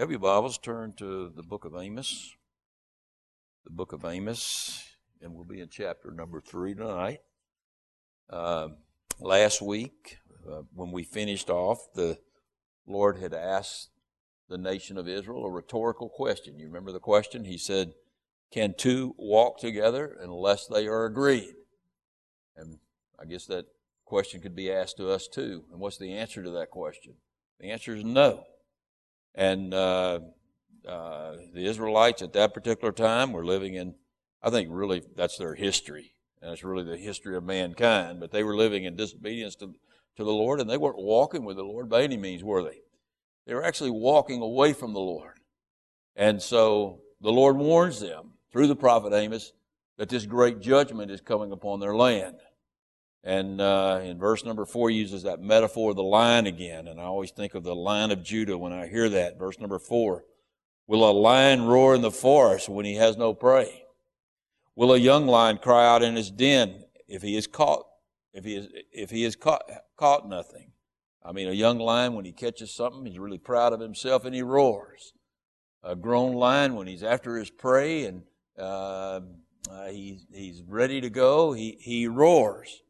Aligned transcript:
Have 0.00 0.10
your 0.10 0.18
Bibles 0.18 0.56
turned 0.56 0.96
to 0.96 1.28
the 1.28 1.42
book 1.42 1.66
of 1.66 1.74
Amos. 1.76 2.34
The 3.64 3.70
book 3.70 3.92
of 3.92 4.02
Amos, 4.06 4.82
and 5.20 5.34
we'll 5.34 5.44
be 5.44 5.60
in 5.60 5.68
chapter 5.68 6.10
number 6.10 6.40
three 6.40 6.74
tonight. 6.74 7.20
Uh, 8.30 8.68
last 9.20 9.60
week, 9.60 10.16
uh, 10.50 10.62
when 10.72 10.90
we 10.90 11.02
finished 11.02 11.50
off, 11.50 11.92
the 11.94 12.18
Lord 12.86 13.18
had 13.18 13.34
asked 13.34 13.90
the 14.48 14.56
nation 14.56 14.96
of 14.96 15.06
Israel 15.06 15.44
a 15.44 15.50
rhetorical 15.50 16.08
question. 16.08 16.58
You 16.58 16.68
remember 16.68 16.92
the 16.92 16.98
question? 16.98 17.44
He 17.44 17.58
said, 17.58 17.92
Can 18.50 18.72
two 18.78 19.14
walk 19.18 19.58
together 19.58 20.16
unless 20.18 20.66
they 20.66 20.86
are 20.86 21.04
agreed? 21.04 21.56
And 22.56 22.78
I 23.20 23.26
guess 23.26 23.44
that 23.48 23.66
question 24.06 24.40
could 24.40 24.56
be 24.56 24.72
asked 24.72 24.96
to 24.96 25.10
us 25.10 25.28
too. 25.28 25.64
And 25.70 25.78
what's 25.78 25.98
the 25.98 26.14
answer 26.14 26.42
to 26.42 26.50
that 26.52 26.70
question? 26.70 27.16
The 27.58 27.70
answer 27.70 27.94
is 27.94 28.02
no. 28.02 28.46
And 29.34 29.72
uh, 29.72 30.20
uh, 30.86 31.36
the 31.54 31.66
Israelites 31.66 32.22
at 32.22 32.32
that 32.32 32.54
particular 32.54 32.92
time 32.92 33.32
were 33.32 33.44
living 33.44 33.74
in, 33.74 33.94
I 34.42 34.50
think 34.50 34.68
really 34.70 35.02
that's 35.16 35.38
their 35.38 35.54
history. 35.54 36.14
And 36.42 36.52
it's 36.52 36.64
really 36.64 36.84
the 36.84 36.96
history 36.96 37.36
of 37.36 37.44
mankind. 37.44 38.20
But 38.20 38.32
they 38.32 38.42
were 38.42 38.56
living 38.56 38.84
in 38.84 38.96
disobedience 38.96 39.54
to, 39.56 39.74
to 40.16 40.24
the 40.24 40.32
Lord, 40.32 40.60
and 40.60 40.68
they 40.68 40.78
weren't 40.78 40.98
walking 40.98 41.44
with 41.44 41.56
the 41.56 41.62
Lord 41.62 41.88
by 41.88 42.02
any 42.02 42.16
means, 42.16 42.42
were 42.42 42.62
they? 42.62 42.80
They 43.46 43.54
were 43.54 43.64
actually 43.64 43.90
walking 43.90 44.40
away 44.42 44.72
from 44.72 44.92
the 44.92 45.00
Lord. 45.00 45.40
And 46.16 46.40
so 46.40 47.00
the 47.20 47.32
Lord 47.32 47.56
warns 47.56 48.00
them 48.00 48.32
through 48.52 48.66
the 48.66 48.76
prophet 48.76 49.12
Amos 49.12 49.52
that 49.96 50.08
this 50.08 50.26
great 50.26 50.60
judgment 50.60 51.10
is 51.10 51.20
coming 51.20 51.52
upon 51.52 51.80
their 51.80 51.94
land. 51.94 52.36
And 53.22 53.60
uh, 53.60 54.00
in 54.02 54.18
verse 54.18 54.44
number 54.44 54.64
four, 54.64 54.90
uses 54.90 55.24
that 55.24 55.40
metaphor 55.40 55.90
of 55.90 55.96
the 55.96 56.02
lion 56.02 56.46
again. 56.46 56.88
And 56.88 57.00
I 57.00 57.04
always 57.04 57.30
think 57.30 57.54
of 57.54 57.64
the 57.64 57.74
lion 57.74 58.10
of 58.10 58.22
Judah 58.22 58.56
when 58.56 58.72
I 58.72 58.86
hear 58.86 59.08
that. 59.10 59.38
Verse 59.38 59.58
number 59.58 59.78
four 59.78 60.24
Will 60.86 61.08
a 61.08 61.12
lion 61.12 61.66
roar 61.66 61.94
in 61.94 62.02
the 62.02 62.10
forest 62.10 62.68
when 62.68 62.84
he 62.84 62.96
has 62.96 63.16
no 63.16 63.34
prey? 63.34 63.84
Will 64.74 64.92
a 64.92 64.98
young 64.98 65.26
lion 65.26 65.58
cry 65.58 65.86
out 65.86 66.02
in 66.02 66.16
his 66.16 66.30
den 66.30 66.84
if 67.06 67.22
he 67.22 67.36
is 67.36 67.46
caught? 67.46 67.84
If 68.32 68.44
he 68.44 68.56
is, 68.56 68.68
if 68.92 69.10
he 69.10 69.24
is 69.24 69.36
caught, 69.36 69.62
caught 69.96 70.28
nothing. 70.28 70.72
I 71.22 71.32
mean, 71.32 71.48
a 71.48 71.52
young 71.52 71.78
lion, 71.78 72.14
when 72.14 72.24
he 72.24 72.32
catches 72.32 72.74
something, 72.74 73.04
he's 73.04 73.18
really 73.18 73.38
proud 73.38 73.72
of 73.72 73.80
himself 73.80 74.24
and 74.24 74.34
he 74.34 74.42
roars. 74.42 75.12
A 75.82 75.94
grown 75.94 76.34
lion, 76.34 76.74
when 76.74 76.86
he's 76.86 77.02
after 77.02 77.36
his 77.36 77.50
prey 77.50 78.06
and 78.06 78.22
uh, 78.58 79.20
uh, 79.70 79.86
he, 79.88 80.20
he's 80.32 80.62
ready 80.62 81.00
to 81.00 81.10
go, 81.10 81.52
he, 81.52 81.76
he 81.80 82.06
roars. 82.06 82.82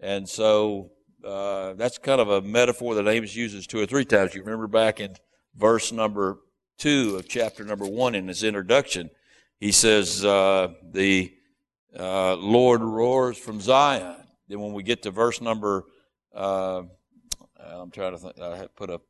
And 0.00 0.28
so 0.28 0.90
uh, 1.24 1.74
that's 1.74 1.98
kind 1.98 2.20
of 2.20 2.28
a 2.28 2.42
metaphor 2.42 2.94
that 2.94 3.08
Amos 3.08 3.34
uses 3.34 3.66
two 3.66 3.80
or 3.80 3.86
three 3.86 4.04
times. 4.04 4.34
You 4.34 4.42
remember 4.42 4.66
back 4.66 5.00
in 5.00 5.16
verse 5.54 5.92
number 5.92 6.38
two 6.78 7.16
of 7.16 7.28
chapter 7.28 7.64
number 7.64 7.86
one 7.86 8.14
in 8.14 8.28
his 8.28 8.42
introduction, 8.44 9.10
he 9.58 9.72
says, 9.72 10.24
uh, 10.24 10.68
The 10.92 11.32
uh, 11.98 12.36
Lord 12.36 12.82
roars 12.82 13.38
from 13.38 13.60
Zion. 13.60 14.16
Then 14.48 14.60
when 14.60 14.72
we 14.72 14.82
get 14.82 15.02
to 15.02 15.10
verse 15.10 15.40
number, 15.40 15.84
uh, 16.34 16.82
I'm 17.58 17.90
trying 17.90 18.12
to 18.12 18.18
think, 18.18 18.38
I 18.38 18.68
put 18.76 18.90
a 18.90 19.00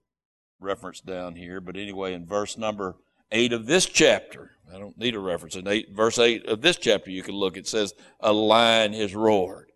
reference 0.60 1.00
down 1.00 1.34
here, 1.34 1.60
but 1.60 1.76
anyway, 1.76 2.14
in 2.14 2.24
verse 2.24 2.56
number 2.56 2.96
eight 3.32 3.52
of 3.52 3.66
this 3.66 3.86
chapter, 3.86 4.52
I 4.72 4.78
don't 4.78 4.96
need 4.96 5.14
a 5.14 5.20
reference. 5.20 5.56
In 5.56 5.66
eight, 5.68 5.90
verse 5.92 6.18
eight 6.18 6.46
of 6.46 6.62
this 6.62 6.76
chapter, 6.76 7.10
you 7.10 7.22
can 7.22 7.34
look. 7.34 7.56
It 7.56 7.66
says, 7.66 7.94
"A 8.20 8.32
lion 8.32 8.92
has 8.94 9.14
roared." 9.14 9.72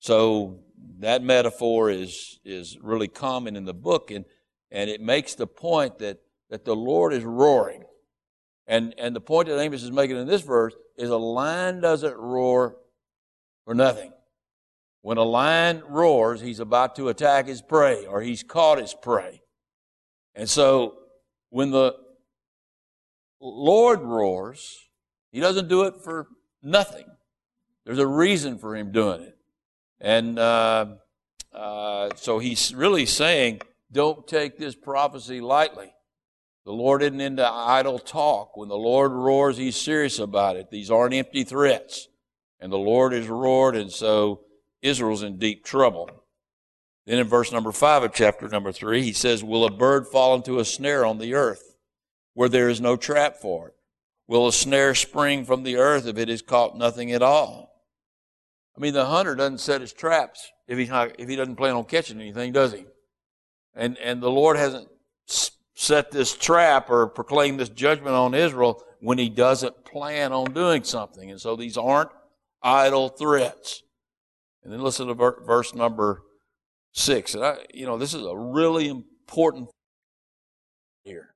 So 0.00 0.60
that 0.98 1.22
metaphor 1.22 1.90
is, 1.90 2.40
is 2.44 2.78
really 2.82 3.08
common 3.08 3.54
in 3.54 3.64
the 3.64 3.74
book, 3.74 4.10
and, 4.10 4.24
and 4.70 4.90
it 4.90 5.00
makes 5.00 5.34
the 5.34 5.46
point 5.46 5.98
that, 5.98 6.18
that 6.48 6.64
the 6.64 6.74
Lord 6.74 7.12
is 7.12 7.22
roaring. 7.22 7.84
And, 8.66 8.94
and 8.98 9.14
the 9.14 9.20
point 9.20 9.48
that 9.48 9.58
Amos 9.58 9.82
is 9.82 9.90
making 9.90 10.16
in 10.16 10.26
this 10.26 10.42
verse 10.42 10.74
is 10.96 11.10
a 11.10 11.16
lion 11.16 11.80
doesn't 11.80 12.16
roar 12.16 12.76
for 13.64 13.74
nothing. 13.74 14.12
When 15.02 15.16
a 15.16 15.22
lion 15.22 15.82
roars, 15.88 16.40
he's 16.40 16.60
about 16.60 16.96
to 16.96 17.08
attack 17.08 17.46
his 17.46 17.62
prey 17.62 18.06
or 18.06 18.20
he's 18.20 18.42
caught 18.42 18.78
his 18.78 18.94
prey. 18.94 19.42
And 20.34 20.48
so 20.48 20.98
when 21.48 21.70
the 21.70 21.96
Lord 23.40 24.02
roars, 24.02 24.88
he 25.32 25.40
doesn't 25.40 25.68
do 25.68 25.84
it 25.84 25.96
for 26.04 26.28
nothing. 26.62 27.06
There's 27.84 27.98
a 27.98 28.06
reason 28.06 28.58
for 28.58 28.76
him 28.76 28.92
doing 28.92 29.22
it. 29.22 29.36
And 30.00 30.38
uh, 30.38 30.86
uh, 31.52 32.10
so 32.16 32.38
he's 32.38 32.74
really 32.74 33.06
saying, 33.06 33.60
don't 33.92 34.26
take 34.26 34.56
this 34.58 34.74
prophecy 34.74 35.40
lightly. 35.40 35.92
The 36.64 36.72
Lord 36.72 37.02
isn't 37.02 37.20
into 37.20 37.46
idle 37.46 37.98
talk. 37.98 38.56
When 38.56 38.68
the 38.68 38.76
Lord 38.76 39.12
roars, 39.12 39.56
he's 39.56 39.76
serious 39.76 40.18
about 40.18 40.56
it. 40.56 40.70
These 40.70 40.90
aren't 40.90 41.14
empty 41.14 41.44
threats. 41.44 42.08
And 42.60 42.70
the 42.70 42.78
Lord 42.78 43.12
has 43.12 43.26
roared, 43.26 43.74
and 43.74 43.90
so 43.90 44.42
Israel's 44.82 45.22
in 45.22 45.38
deep 45.38 45.64
trouble. 45.64 46.10
Then 47.06 47.18
in 47.18 47.26
verse 47.26 47.50
number 47.50 47.72
five 47.72 48.02
of 48.02 48.12
chapter 48.12 48.46
number 48.48 48.70
three, 48.70 49.02
he 49.02 49.14
says, 49.14 49.42
Will 49.42 49.64
a 49.64 49.70
bird 49.70 50.06
fall 50.06 50.34
into 50.34 50.58
a 50.58 50.64
snare 50.64 51.04
on 51.04 51.18
the 51.18 51.34
earth 51.34 51.76
where 52.34 52.48
there 52.48 52.68
is 52.68 52.80
no 52.80 52.96
trap 52.96 53.36
for 53.36 53.68
it? 53.68 53.74
Will 54.28 54.46
a 54.46 54.52
snare 54.52 54.94
spring 54.94 55.44
from 55.44 55.62
the 55.62 55.76
earth 55.76 56.06
if 56.06 56.18
it 56.18 56.28
has 56.28 56.42
caught 56.42 56.76
nothing 56.76 57.10
at 57.10 57.22
all? 57.22 57.69
I 58.80 58.82
mean, 58.82 58.94
the 58.94 59.04
hunter 59.04 59.34
doesn't 59.34 59.60
set 59.60 59.82
his 59.82 59.92
traps 59.92 60.50
if 60.66 60.78
he's 60.78 60.88
not, 60.88 61.14
if 61.18 61.28
he 61.28 61.36
doesn't 61.36 61.56
plan 61.56 61.74
on 61.74 61.84
catching 61.84 62.18
anything, 62.18 62.50
does 62.50 62.72
he? 62.72 62.86
And 63.74 63.98
and 63.98 64.22
the 64.22 64.30
Lord 64.30 64.56
hasn't 64.56 64.88
set 65.74 66.10
this 66.10 66.34
trap 66.34 66.88
or 66.88 67.06
proclaimed 67.06 67.60
this 67.60 67.68
judgment 67.68 68.16
on 68.16 68.32
Israel 68.32 68.82
when 69.00 69.18
He 69.18 69.28
doesn't 69.28 69.84
plan 69.84 70.32
on 70.32 70.54
doing 70.54 70.82
something. 70.82 71.30
And 71.30 71.38
so 71.38 71.56
these 71.56 71.76
aren't 71.76 72.08
idle 72.62 73.10
threats. 73.10 73.82
And 74.64 74.72
then 74.72 74.80
listen 74.80 75.08
to 75.08 75.14
verse 75.14 75.74
number 75.74 76.22
six. 76.92 77.34
And 77.34 77.44
I, 77.44 77.58
you 77.74 77.84
know, 77.84 77.98
this 77.98 78.14
is 78.14 78.24
a 78.24 78.34
really 78.34 78.88
important 78.88 79.68
here 81.04 81.34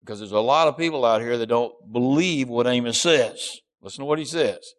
because 0.00 0.18
there's 0.18 0.32
a 0.32 0.40
lot 0.40 0.66
of 0.66 0.76
people 0.76 1.04
out 1.04 1.20
here 1.20 1.38
that 1.38 1.46
don't 1.46 1.92
believe 1.92 2.48
what 2.48 2.66
Amos 2.66 3.00
says. 3.00 3.60
Listen 3.80 4.00
to 4.00 4.06
what 4.06 4.18
he 4.18 4.24
says. 4.24 4.74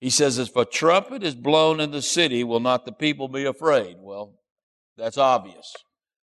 He 0.00 0.10
says, 0.10 0.38
If 0.38 0.54
a 0.56 0.64
trumpet 0.64 1.22
is 1.22 1.34
blown 1.34 1.80
in 1.80 1.90
the 1.90 2.02
city, 2.02 2.44
will 2.44 2.60
not 2.60 2.84
the 2.84 2.92
people 2.92 3.28
be 3.28 3.44
afraid? 3.44 3.96
Well, 4.00 4.34
that's 4.96 5.18
obvious. 5.18 5.72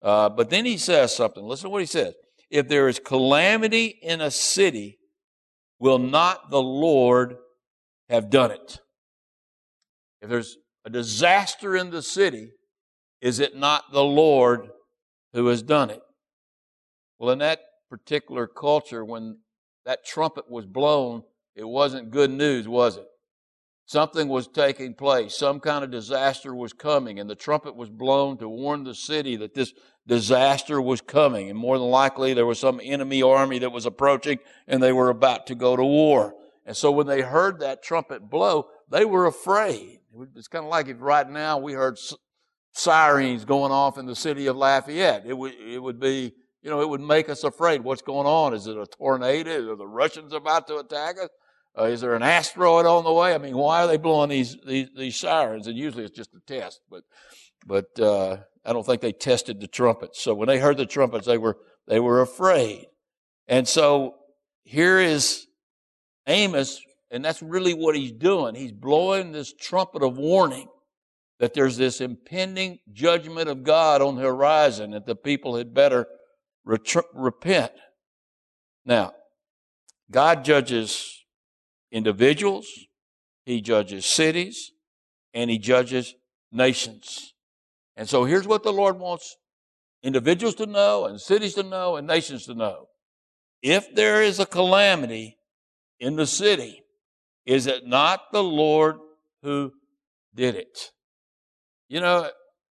Uh, 0.01 0.29
but 0.29 0.49
then 0.49 0.65
he 0.65 0.77
says 0.77 1.15
something. 1.15 1.43
Listen 1.43 1.65
to 1.65 1.69
what 1.69 1.81
he 1.81 1.87
says. 1.87 2.13
If 2.49 2.67
there 2.67 2.87
is 2.87 2.99
calamity 2.99 3.85
in 3.85 4.19
a 4.19 4.31
city, 4.31 4.97
will 5.79 5.99
not 5.99 6.49
the 6.49 6.61
Lord 6.61 7.37
have 8.09 8.29
done 8.29 8.51
it? 8.51 8.79
If 10.21 10.29
there's 10.29 10.57
a 10.85 10.89
disaster 10.89 11.75
in 11.75 11.91
the 11.91 12.01
city, 12.01 12.51
is 13.21 13.39
it 13.39 13.55
not 13.55 13.91
the 13.91 14.03
Lord 14.03 14.69
who 15.33 15.47
has 15.47 15.61
done 15.61 15.89
it? 15.89 16.01
Well, 17.19 17.29
in 17.29 17.39
that 17.39 17.59
particular 17.89 18.47
culture, 18.47 19.05
when 19.05 19.37
that 19.85 20.05
trumpet 20.05 20.49
was 20.49 20.65
blown, 20.65 21.23
it 21.55 21.67
wasn't 21.67 22.11
good 22.11 22.31
news, 22.31 22.67
was 22.67 22.97
it? 22.97 23.05
Something 23.91 24.29
was 24.29 24.47
taking 24.47 24.93
place. 24.93 25.35
Some 25.35 25.59
kind 25.59 25.83
of 25.83 25.91
disaster 25.91 26.55
was 26.55 26.71
coming, 26.71 27.19
and 27.19 27.29
the 27.29 27.35
trumpet 27.35 27.75
was 27.75 27.89
blown 27.89 28.37
to 28.37 28.47
warn 28.47 28.85
the 28.85 28.95
city 28.95 29.35
that 29.35 29.53
this 29.53 29.73
disaster 30.07 30.81
was 30.81 31.01
coming. 31.01 31.49
And 31.49 31.59
more 31.59 31.77
than 31.77 31.89
likely, 31.89 32.33
there 32.33 32.45
was 32.45 32.57
some 32.57 32.79
enemy 32.81 33.21
army 33.21 33.59
that 33.59 33.73
was 33.73 33.85
approaching, 33.85 34.39
and 34.65 34.81
they 34.81 34.93
were 34.93 35.09
about 35.09 35.45
to 35.47 35.55
go 35.55 35.75
to 35.75 35.83
war. 35.83 36.33
And 36.65 36.77
so 36.77 36.89
when 36.89 37.05
they 37.05 37.19
heard 37.19 37.59
that 37.59 37.83
trumpet 37.83 38.29
blow, 38.29 38.69
they 38.89 39.03
were 39.03 39.25
afraid. 39.25 39.99
It's 40.37 40.47
kind 40.47 40.63
of 40.63 40.71
like 40.71 40.87
if 40.87 41.01
right 41.01 41.29
now 41.29 41.57
we 41.57 41.73
heard 41.73 41.99
sirens 42.71 43.43
going 43.43 43.73
off 43.73 43.97
in 43.97 44.05
the 44.05 44.15
city 44.15 44.47
of 44.47 44.55
Lafayette. 44.55 45.23
It 45.25 45.37
would, 45.37 45.55
it 45.55 45.83
would 45.83 45.99
be, 45.99 46.31
you 46.61 46.69
know, 46.69 46.79
it 46.79 46.87
would 46.87 47.01
make 47.01 47.27
us 47.27 47.43
afraid. 47.43 47.81
What's 47.81 48.01
going 48.01 48.25
on? 48.25 48.53
Is 48.53 48.67
it 48.67 48.77
a 48.77 48.85
tornado? 48.85 49.73
Are 49.73 49.75
the 49.75 49.85
Russians 49.85 50.31
about 50.31 50.65
to 50.67 50.77
attack 50.77 51.17
us? 51.21 51.27
Uh, 51.77 51.85
is 51.85 52.01
there 52.01 52.15
an 52.15 52.23
asteroid 52.23 52.85
on 52.85 53.03
the 53.03 53.13
way? 53.13 53.33
I 53.33 53.37
mean, 53.37 53.55
why 53.55 53.83
are 53.83 53.87
they 53.87 53.97
blowing 53.97 54.29
these, 54.29 54.57
these, 54.65 54.89
these 54.95 55.15
sirens? 55.15 55.67
And 55.67 55.77
usually 55.77 56.03
it's 56.03 56.15
just 56.15 56.33
a 56.33 56.39
test, 56.45 56.81
but, 56.89 57.03
but, 57.65 57.99
uh, 57.99 58.37
I 58.63 58.73
don't 58.73 58.85
think 58.85 59.01
they 59.01 59.13
tested 59.13 59.59
the 59.59 59.67
trumpets. 59.67 60.21
So 60.21 60.35
when 60.35 60.47
they 60.47 60.59
heard 60.59 60.77
the 60.77 60.85
trumpets, 60.85 61.25
they 61.25 61.37
were, 61.37 61.57
they 61.87 61.99
were 61.99 62.21
afraid. 62.21 62.85
And 63.47 63.67
so 63.67 64.15
here 64.63 64.99
is 64.99 65.47
Amos, 66.27 66.79
and 67.09 67.25
that's 67.25 67.41
really 67.41 67.73
what 67.73 67.95
he's 67.95 68.11
doing. 68.11 68.53
He's 68.53 68.71
blowing 68.71 69.31
this 69.31 69.53
trumpet 69.53 70.03
of 70.03 70.17
warning 70.17 70.67
that 71.39 71.55
there's 71.55 71.75
this 71.75 72.01
impending 72.01 72.79
judgment 72.93 73.49
of 73.49 73.63
God 73.63 74.01
on 74.01 74.15
the 74.15 74.21
horizon, 74.21 74.91
that 74.91 75.07
the 75.07 75.15
people 75.15 75.55
had 75.55 75.73
better 75.73 76.05
repent. 76.63 77.71
Now, 78.85 79.13
God 80.11 80.45
judges 80.45 81.20
individuals, 81.91 82.67
he 83.45 83.61
judges 83.61 84.05
cities, 84.05 84.71
and 85.33 85.49
he 85.49 85.57
judges 85.57 86.15
nations. 86.51 87.33
And 87.95 88.07
so 88.07 88.23
here's 88.25 88.47
what 88.47 88.63
the 88.63 88.73
Lord 88.73 88.99
wants 88.99 89.37
individuals 90.03 90.55
to 90.55 90.65
know, 90.65 91.05
and 91.05 91.19
cities 91.19 91.53
to 91.55 91.63
know, 91.63 91.95
and 91.95 92.07
nations 92.07 92.45
to 92.45 92.55
know 92.55 92.87
if 93.61 93.93
there 93.93 94.21
is 94.21 94.39
a 94.39 94.45
calamity 94.45 95.37
in 95.99 96.15
the 96.15 96.25
city, 96.25 96.83
is 97.45 97.67
it 97.67 97.85
not 97.85 98.31
the 98.31 98.43
Lord 98.43 98.97
who 99.43 99.71
did 100.33 100.55
it? 100.55 100.91
You 101.87 101.99
know, 101.99 102.29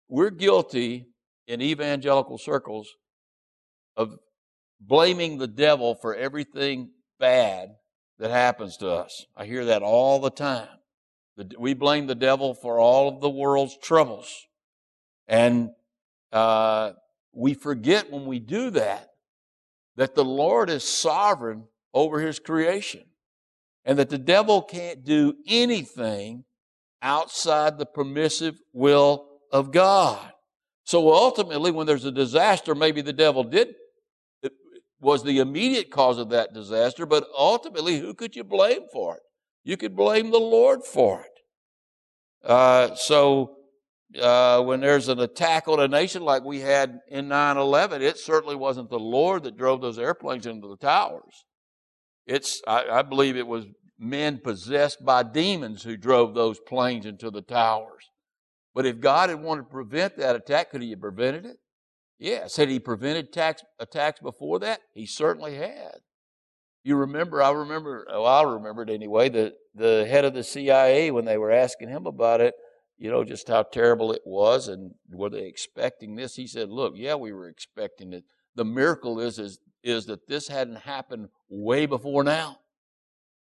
we're 0.08 0.30
guilty 0.30 1.06
in 1.48 1.60
evangelical 1.60 2.38
circles 2.38 2.88
of 3.96 4.16
blaming 4.80 5.38
the 5.38 5.46
devil 5.46 5.94
for 5.94 6.14
everything 6.14 6.90
bad 7.18 7.70
that 8.18 8.30
happens 8.30 8.76
to 8.78 8.88
us. 8.88 9.26
I 9.36 9.44
hear 9.44 9.64
that 9.66 9.82
all 9.82 10.20
the 10.20 10.30
time. 10.30 10.68
We 11.58 11.74
blame 11.74 12.06
the 12.06 12.14
devil 12.14 12.54
for 12.54 12.78
all 12.78 13.08
of 13.08 13.20
the 13.20 13.28
world's 13.28 13.76
troubles. 13.76 14.46
And 15.28 15.70
uh, 16.32 16.92
we 17.32 17.54
forget 17.54 18.10
when 18.10 18.24
we 18.26 18.38
do 18.38 18.70
that 18.70 19.10
that 19.96 20.14
the 20.14 20.24
Lord 20.24 20.70
is 20.70 20.86
sovereign 20.86 21.64
over 21.92 22.20
his 22.20 22.38
creation 22.38 23.04
and 23.84 23.98
that 23.98 24.10
the 24.10 24.18
devil 24.18 24.62
can't 24.62 25.04
do 25.04 25.34
anything 25.46 26.44
outside 27.02 27.78
the 27.78 27.86
permissive 27.86 28.60
will 28.72 29.28
of 29.52 29.72
God. 29.72 30.32
So 30.84 31.12
ultimately, 31.12 31.70
when 31.70 31.86
there's 31.86 32.04
a 32.04 32.12
disaster, 32.12 32.74
maybe 32.74 33.00
the 33.00 33.12
devil 33.12 33.44
did 33.44 33.74
was 35.00 35.22
the 35.22 35.38
immediate 35.38 35.90
cause 35.90 36.18
of 36.18 36.30
that 36.30 36.54
disaster, 36.54 37.06
but 37.06 37.26
ultimately, 37.36 37.98
who 37.98 38.14
could 38.14 38.34
you 38.34 38.44
blame 38.44 38.82
for 38.92 39.16
it? 39.16 39.22
You 39.64 39.76
could 39.76 39.96
blame 39.96 40.30
the 40.30 40.38
Lord 40.38 40.84
for 40.84 41.20
it. 41.20 42.48
Uh, 42.48 42.94
so 42.94 43.56
uh, 44.20 44.62
when 44.62 44.80
there's 44.80 45.08
an 45.08 45.18
attack 45.20 45.68
on 45.68 45.80
a 45.80 45.88
nation 45.88 46.22
like 46.22 46.44
we 46.44 46.60
had 46.60 47.00
in 47.08 47.28
9 47.28 47.56
11, 47.56 48.02
it 48.02 48.18
certainly 48.18 48.56
wasn't 48.56 48.88
the 48.88 48.98
Lord 48.98 49.42
that 49.42 49.56
drove 49.56 49.80
those 49.80 49.98
airplanes 49.98 50.46
into 50.46 50.68
the 50.68 50.76
towers. 50.76 51.44
It's, 52.26 52.62
I, 52.66 52.84
I 52.90 53.02
believe 53.02 53.36
it 53.36 53.46
was 53.46 53.66
men 53.98 54.38
possessed 54.42 55.04
by 55.04 55.22
demons 55.22 55.82
who 55.82 55.96
drove 55.96 56.34
those 56.34 56.58
planes 56.60 57.06
into 57.06 57.30
the 57.30 57.42
towers. 57.42 58.10
But 58.74 58.86
if 58.86 59.00
God 59.00 59.30
had 59.30 59.42
wanted 59.42 59.62
to 59.62 59.68
prevent 59.68 60.16
that 60.18 60.36
attack, 60.36 60.70
could 60.70 60.82
he 60.82 60.90
have 60.90 61.00
prevented 61.00 61.46
it? 61.46 61.56
Yes. 62.18 62.56
Had 62.56 62.68
he 62.68 62.78
prevented 62.78 63.32
tax, 63.32 63.62
attacks 63.78 64.20
before 64.20 64.58
that? 64.60 64.80
He 64.94 65.06
certainly 65.06 65.56
had. 65.56 66.00
You 66.82 66.96
remember, 66.96 67.42
I 67.42 67.50
remember, 67.50 68.06
well, 68.08 68.26
I 68.26 68.42
remembered 68.42 68.88
anyway, 68.88 69.28
the, 69.28 69.54
the 69.74 70.06
head 70.08 70.24
of 70.24 70.34
the 70.34 70.44
CIA, 70.44 71.10
when 71.10 71.24
they 71.24 71.36
were 71.36 71.50
asking 71.50 71.88
him 71.88 72.06
about 72.06 72.40
it, 72.40 72.54
you 72.96 73.10
know, 73.10 73.24
just 73.24 73.48
how 73.48 73.64
terrible 73.64 74.12
it 74.12 74.22
was 74.24 74.68
and 74.68 74.92
were 75.10 75.28
they 75.28 75.46
expecting 75.46 76.14
this? 76.14 76.36
He 76.36 76.46
said, 76.46 76.70
look, 76.70 76.94
yeah, 76.96 77.14
we 77.14 77.32
were 77.32 77.48
expecting 77.48 78.12
it. 78.12 78.24
The 78.54 78.64
miracle 78.64 79.20
is, 79.20 79.38
is, 79.38 79.58
is 79.82 80.06
that 80.06 80.28
this 80.28 80.48
hadn't 80.48 80.78
happened 80.78 81.28
way 81.50 81.86
before 81.86 82.24
now. 82.24 82.58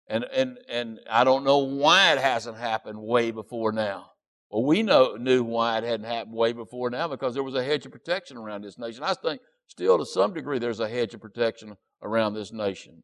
And, 0.07 0.25
and, 0.25 0.57
and 0.67 0.99
I 1.09 1.23
don't 1.23 1.43
know 1.43 1.59
why 1.59 2.11
it 2.11 2.19
hasn't 2.19 2.57
happened 2.57 2.99
way 2.99 3.31
before 3.31 3.71
now. 3.71 4.11
Well, 4.55 4.63
we 4.63 4.83
know, 4.83 5.17
knew 5.19 5.43
why 5.43 5.79
it 5.79 5.83
hadn't 5.83 6.05
happened 6.05 6.33
way 6.33 6.53
before 6.53 6.89
now 6.89 7.09
because 7.09 7.33
there 7.33 7.43
was 7.43 7.55
a 7.55 7.63
hedge 7.63 7.85
of 7.85 7.91
protection 7.91 8.37
around 8.37 8.63
this 8.63 8.77
nation. 8.77 9.03
I 9.03 9.13
think 9.13 9.41
still 9.67 9.97
to 9.97 10.05
some 10.05 10.33
degree 10.33 10.59
there's 10.59 10.79
a 10.79 10.87
hedge 10.87 11.13
of 11.13 11.19
protection 11.19 11.75
around 12.01 12.35
this 12.35 12.53
nation. 12.53 13.03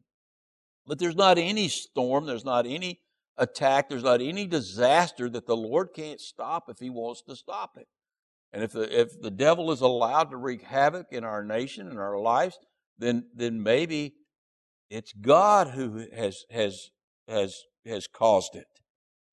But 0.86 0.98
there's 0.98 1.14
not 1.14 1.36
any 1.36 1.68
storm, 1.68 2.24
there's 2.24 2.46
not 2.46 2.64
any 2.66 3.00
attack, 3.36 3.90
there's 3.90 4.02
not 4.02 4.22
any 4.22 4.46
disaster 4.46 5.28
that 5.28 5.46
the 5.46 5.54
Lord 5.54 5.88
can't 5.94 6.22
stop 6.22 6.70
if 6.70 6.78
He 6.78 6.88
wants 6.88 7.20
to 7.28 7.36
stop 7.36 7.72
it. 7.76 7.86
And 8.50 8.62
if 8.62 8.72
the, 8.72 9.00
if 9.00 9.20
the 9.20 9.30
devil 9.30 9.70
is 9.72 9.82
allowed 9.82 10.30
to 10.30 10.38
wreak 10.38 10.62
havoc 10.62 11.08
in 11.10 11.22
our 11.22 11.44
nation 11.44 11.86
and 11.86 11.98
our 11.98 12.18
lives, 12.18 12.56
then, 12.96 13.24
then 13.34 13.62
maybe 13.62 14.14
it's 14.88 15.12
God 15.12 15.72
who 15.74 16.06
has, 16.16 16.46
has, 16.50 16.88
has, 17.28 17.54
has 17.84 18.06
caused 18.06 18.54
it. 18.54 18.68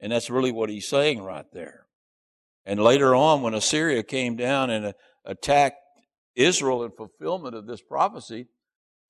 And 0.01 0.11
that's 0.11 0.29
really 0.29 0.51
what 0.51 0.69
he's 0.69 0.89
saying 0.89 1.23
right 1.23 1.45
there. 1.53 1.85
And 2.69 2.79
later 2.79 3.15
on, 3.15 3.41
when 3.41 3.55
Assyria 3.55 4.03
came 4.03 4.35
down 4.35 4.69
and 4.69 4.93
attacked 5.25 5.79
Israel 6.35 6.83
in 6.83 6.91
fulfillment 6.91 7.55
of 7.55 7.65
this 7.65 7.81
prophecy, 7.81 8.45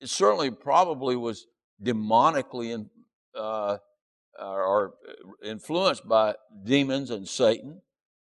it 0.00 0.08
certainly 0.08 0.50
probably 0.50 1.14
was 1.14 1.46
demonically 1.84 2.70
in, 2.70 2.88
uh, 3.38 3.76
or 4.40 4.94
influenced 5.44 6.08
by 6.08 6.36
demons 6.64 7.10
and 7.10 7.28
Satan. 7.28 7.82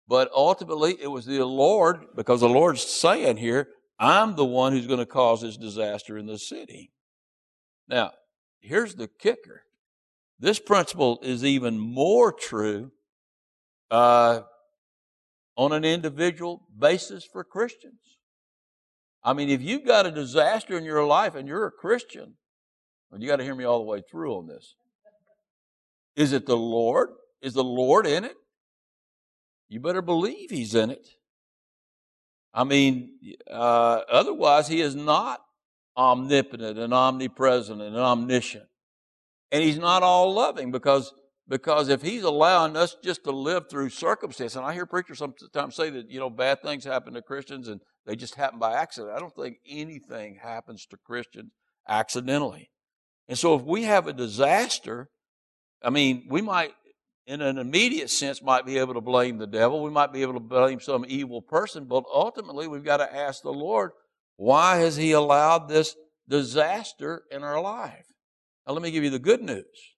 But 0.07 0.31
ultimately, 0.33 0.95
it 1.01 1.07
was 1.07 1.25
the 1.25 1.45
Lord, 1.45 2.05
because 2.15 2.39
the 2.39 2.47
Lord's 2.47 2.83
saying 2.83 3.35
here, 3.35 3.67
I'm 3.99 4.37
the 4.37 4.45
one 4.45 4.71
who's 4.71 4.87
going 4.87 4.99
to 4.99 5.05
cause 5.05 5.41
this 5.41 5.57
disaster 5.57 6.17
in 6.17 6.27
the 6.27 6.39
city. 6.39 6.93
Now, 7.89 8.13
here's 8.61 8.95
the 8.95 9.09
kicker. 9.09 9.63
This 10.39 10.59
principle 10.59 11.19
is 11.21 11.43
even 11.43 11.77
more 11.77 12.31
true 12.31 12.91
uh, 13.91 14.43
on 15.57 15.71
an 15.71 15.85
individual 15.85 16.67
basis 16.77 17.25
for 17.25 17.43
Christians. 17.43 18.17
I 19.23 19.33
mean, 19.33 19.49
if 19.49 19.61
you've 19.61 19.85
got 19.85 20.05
a 20.05 20.11
disaster 20.11 20.77
in 20.77 20.83
your 20.83 21.05
life 21.05 21.35
and 21.35 21.47
you're 21.47 21.65
a 21.65 21.71
Christian, 21.71 22.35
well, 23.09 23.21
you 23.21 23.27
got 23.27 23.37
to 23.37 23.43
hear 23.43 23.55
me 23.55 23.63
all 23.63 23.79
the 23.79 23.85
way 23.85 24.01
through 24.01 24.35
on 24.35 24.47
this. 24.47 24.75
Is 26.15 26.33
it 26.33 26.45
the 26.45 26.57
Lord? 26.57 27.09
Is 27.41 27.53
the 27.53 27.63
Lord 27.63 28.05
in 28.05 28.23
it? 28.23 28.35
You 29.67 29.79
better 29.79 30.01
believe 30.01 30.49
He's 30.49 30.75
in 30.75 30.91
it. 30.91 31.07
I 32.53 32.63
mean, 32.63 33.17
uh, 33.49 34.01
otherwise, 34.09 34.67
He 34.67 34.81
is 34.81 34.95
not 34.95 35.41
omnipotent 35.97 36.77
and 36.77 36.93
omnipresent 36.93 37.81
and 37.81 37.95
omniscient. 37.95 38.65
And 39.51 39.63
He's 39.63 39.77
not 39.77 40.03
all 40.03 40.33
loving 40.33 40.71
because 40.71 41.13
because 41.47 41.89
if 41.89 42.01
he's 42.01 42.23
allowing 42.23 42.75
us 42.75 42.95
just 43.03 43.23
to 43.25 43.31
live 43.31 43.69
through 43.69 43.89
circumstance, 43.89 44.55
and 44.55 44.65
I 44.65 44.73
hear 44.73 44.85
preachers 44.85 45.19
sometimes 45.19 45.75
say 45.75 45.89
that, 45.91 46.09
you 46.09 46.19
know, 46.19 46.29
bad 46.29 46.61
things 46.61 46.83
happen 46.83 47.13
to 47.13 47.21
Christians 47.21 47.67
and 47.67 47.81
they 48.05 48.15
just 48.15 48.35
happen 48.35 48.57
by 48.57 48.73
accident. 48.73 49.13
I 49.15 49.19
don't 49.19 49.35
think 49.35 49.57
anything 49.67 50.39
happens 50.41 50.85
to 50.87 50.97
Christians 50.97 51.51
accidentally. 51.87 52.71
And 53.27 53.37
so 53.37 53.55
if 53.55 53.61
we 53.61 53.83
have 53.83 54.07
a 54.07 54.13
disaster, 54.13 55.09
I 55.83 55.91
mean, 55.91 56.27
we 56.29 56.41
might, 56.41 56.71
in 57.27 57.41
an 57.41 57.59
immediate 57.59 58.09
sense, 58.09 58.41
might 58.41 58.65
be 58.65 58.79
able 58.79 58.95
to 58.95 59.01
blame 59.01 59.37
the 59.37 59.47
devil. 59.47 59.83
We 59.83 59.91
might 59.91 60.13
be 60.13 60.23
able 60.23 60.33
to 60.33 60.39
blame 60.39 60.79
some 60.79 61.05
evil 61.07 61.41
person, 61.41 61.85
but 61.85 62.03
ultimately 62.11 62.67
we've 62.67 62.83
got 62.83 62.97
to 62.97 63.15
ask 63.15 63.43
the 63.43 63.51
Lord, 63.51 63.91
why 64.35 64.77
has 64.77 64.95
he 64.95 65.11
allowed 65.11 65.67
this 65.67 65.95
disaster 66.27 67.23
in 67.31 67.43
our 67.43 67.61
life? 67.61 68.07
Now 68.65 68.73
let 68.73 68.81
me 68.81 68.91
give 68.91 69.03
you 69.03 69.11
the 69.11 69.19
good 69.19 69.41
news. 69.41 69.94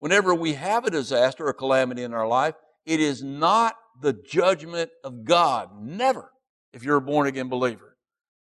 Whenever 0.00 0.34
we 0.34 0.54
have 0.54 0.84
a 0.84 0.90
disaster 0.90 1.46
or 1.46 1.50
a 1.50 1.54
calamity 1.54 2.02
in 2.02 2.14
our 2.14 2.26
life, 2.26 2.54
it 2.86 3.00
is 3.00 3.22
not 3.22 3.74
the 4.00 4.12
judgment 4.12 4.90
of 5.04 5.24
God. 5.24 5.70
Never, 5.80 6.30
if 6.72 6.84
you're 6.84 6.96
a 6.96 7.02
born 7.02 7.26
again 7.26 7.48
believer. 7.48 7.96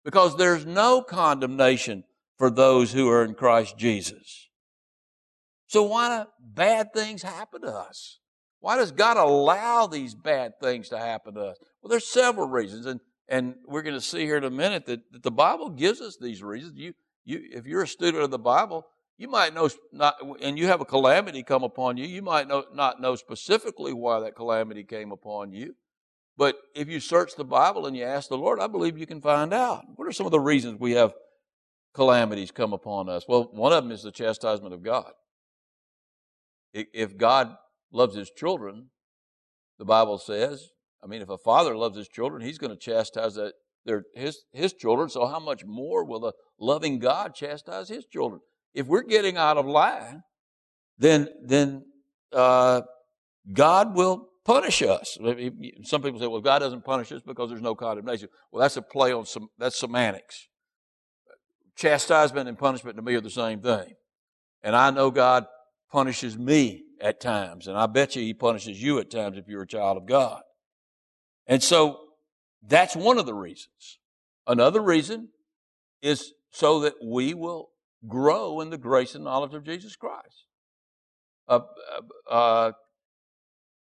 Because 0.06 0.38
there's 0.38 0.66
no 0.66 1.02
condemnation 1.02 2.04
for 2.38 2.50
those 2.50 2.94
who 2.94 3.10
are 3.10 3.26
in 3.26 3.34
Christ 3.34 3.78
Jesus. 3.78 4.50
So 5.66 5.84
why 5.84 6.24
do 6.24 6.30
bad 6.40 6.94
things 6.94 7.24
happen 7.24 7.62
to 7.62 7.72
us? 7.72 8.20
Why 8.60 8.78
does 8.78 8.92
God 8.92 9.18
allow 9.18 9.88
these 9.88 10.16
bad 10.16 10.54
things 10.62 10.90
to 10.90 10.98
happen 10.98 11.36
to 11.36 11.42
us? 11.42 11.58
Well, 11.82 11.90
there's 11.90 12.08
several 12.08 12.48
reasons, 12.48 12.86
and, 12.86 13.00
and 13.28 13.56
we're 13.66 13.82
going 13.82 13.96
to 13.96 14.02
see 14.02 14.22
here 14.22 14.38
in 14.38 14.44
a 14.44 14.50
minute 14.50 14.86
that, 14.86 15.02
that 15.12 15.24
the 15.24 15.32
Bible 15.32 15.70
gives 15.70 16.02
us 16.02 16.18
these 16.20 16.42
reasons. 16.42 16.74
You, 16.76 16.94
you, 17.26 17.42
if 17.52 17.66
you're 17.66 17.84
a 17.84 17.88
student 17.88 18.24
of 18.24 18.32
the 18.32 18.40
Bible, 18.40 18.86
you 19.18 19.28
might 19.28 19.54
know 19.54 19.70
not, 19.92 20.16
and 20.42 20.60
you 20.60 20.68
have 20.68 20.82
a 20.82 20.86
calamity 20.86 21.42
come 21.42 21.64
upon 21.64 21.98
you. 21.98 22.06
You 22.06 22.22
might 22.22 22.48
know, 22.48 22.66
not 22.74 23.02
know 23.02 23.16
specifically 23.16 23.92
why 23.92 24.20
that 24.20 24.36
calamity 24.36 24.84
came 24.84 25.12
upon 25.12 25.52
you. 25.52 25.76
But 26.38 26.56
if 26.76 26.88
you 26.88 27.00
search 27.00 27.36
the 27.36 27.44
Bible 27.44 27.88
and 27.88 27.98
you 27.98 28.04
ask 28.04 28.30
the 28.30 28.38
Lord, 28.38 28.60
I 28.60 28.68
believe 28.68 28.98
you 28.98 29.08
can 29.08 29.22
find 29.22 29.54
out. 29.54 29.86
What 29.96 30.08
are 30.08 30.12
some 30.12 30.28
of 30.28 30.32
the 30.32 30.40
reasons 30.40 30.80
we 30.80 30.92
have 30.92 31.14
calamities 31.96 32.52
come 32.52 32.74
upon 32.74 33.10
us? 33.10 33.26
Well, 33.28 33.50
one 33.52 33.74
of 33.74 33.84
them 33.84 33.92
is 33.92 34.04
the 34.04 34.12
chastisement 34.12 34.76
of 34.76 34.84
God. 34.84 35.12
If 36.74 37.18
God 37.18 37.56
loves 37.92 38.16
his 38.16 38.30
children, 38.30 38.90
the 39.80 39.86
Bible 39.86 40.20
says, 40.20 40.70
I 41.04 41.08
mean, 41.08 41.24
if 41.24 41.30
a 41.30 41.40
father 41.40 41.76
loves 41.76 41.98
his 41.98 42.08
children, 42.08 42.44
he's 42.44 42.60
going 42.60 42.72
to 42.72 42.78
chastise 42.78 43.34
that, 43.34 43.54
their, 43.84 44.04
his, 44.14 44.44
his 44.52 44.74
children. 44.74 45.10
So 45.10 45.26
how 45.26 45.40
much 45.40 45.66
more 45.66 46.06
will 46.06 46.20
the 46.20 46.34
loving 46.60 47.00
God 47.00 47.34
chastise 47.34 47.90
his 47.90 48.06
children? 48.06 48.42
If 48.78 48.86
we're 48.86 49.02
getting 49.02 49.38
out 49.38 49.58
of 49.58 49.66
line, 49.66 50.22
then 51.00 51.30
then 51.44 51.84
uh, 52.32 52.82
God 53.52 53.96
will 53.96 54.30
punish 54.46 54.84
us. 54.84 55.18
Some 55.84 56.04
people 56.04 56.20
say, 56.20 56.28
"Well, 56.28 56.42
God 56.42 56.60
doesn't 56.60 56.86
punish 56.86 57.12
us 57.12 57.24
because 57.26 57.50
there's 57.50 57.62
no 57.62 57.74
condemnation." 57.74 58.30
Well, 58.52 58.62
that's 58.62 58.78
a 58.78 58.84
play 58.84 59.12
on 59.12 59.26
some 59.26 59.50
that's 59.58 59.80
semantics. 59.80 60.48
Chastisement 61.76 62.48
and 62.48 62.58
punishment 62.58 62.98
to 62.98 63.02
me 63.02 63.16
are 63.16 63.22
the 63.22 63.32
same 63.32 63.62
thing, 63.62 63.96
and 64.62 64.76
I 64.76 64.92
know 64.92 65.10
God 65.10 65.48
punishes 65.92 66.38
me 66.38 66.84
at 67.02 67.20
times, 67.20 67.68
and 67.68 67.76
I 67.76 67.88
bet 67.88 68.16
you 68.16 68.22
He 68.22 68.36
punishes 68.36 68.82
you 68.82 69.00
at 69.00 69.10
times 69.10 69.40
if 69.40 69.48
you're 69.48 69.64
a 69.64 69.68
child 69.68 69.98
of 69.98 70.06
God. 70.06 70.44
And 71.48 71.64
so 71.64 72.00
that's 72.62 72.96
one 72.96 73.18
of 73.18 73.26
the 73.26 73.34
reasons. 73.34 73.98
Another 74.46 74.82
reason 74.82 75.30
is 76.04 76.34
so 76.52 76.82
that 76.82 76.94
we 77.04 77.34
will 77.34 77.70
grow 78.08 78.60
in 78.62 78.70
the 78.70 78.78
grace 78.78 79.16
and 79.16 79.24
knowledge 79.24 79.54
of 79.54 79.64
Jesus 79.64 79.96
Christ. 79.96 80.46
Uh, 81.48 81.60
uh, 82.30 82.32
uh, 82.32 82.72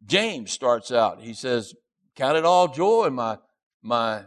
James 0.04 0.52
starts 0.52 0.92
out, 0.92 1.23
he 1.23 1.33
says, 1.33 1.75
Count 2.14 2.37
it 2.37 2.44
all 2.44 2.68
joy, 2.68 3.11
my, 3.11 3.38
my 3.83 4.25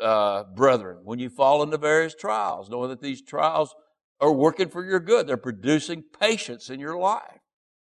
uh, 0.00 0.44
brethren, 0.54 1.00
when 1.04 1.18
you 1.18 1.28
fall 1.28 1.62
into 1.62 1.76
various 1.76 2.14
trials, 2.14 2.70
knowing 2.70 2.88
that 2.88 3.02
these 3.02 3.20
trials 3.20 3.74
are 4.20 4.32
working 4.32 4.68
for 4.68 4.84
your 4.84 5.00
good. 5.00 5.26
They're 5.26 5.36
producing 5.36 6.04
patience 6.18 6.70
in 6.70 6.80
your 6.80 6.98
life. 6.98 7.40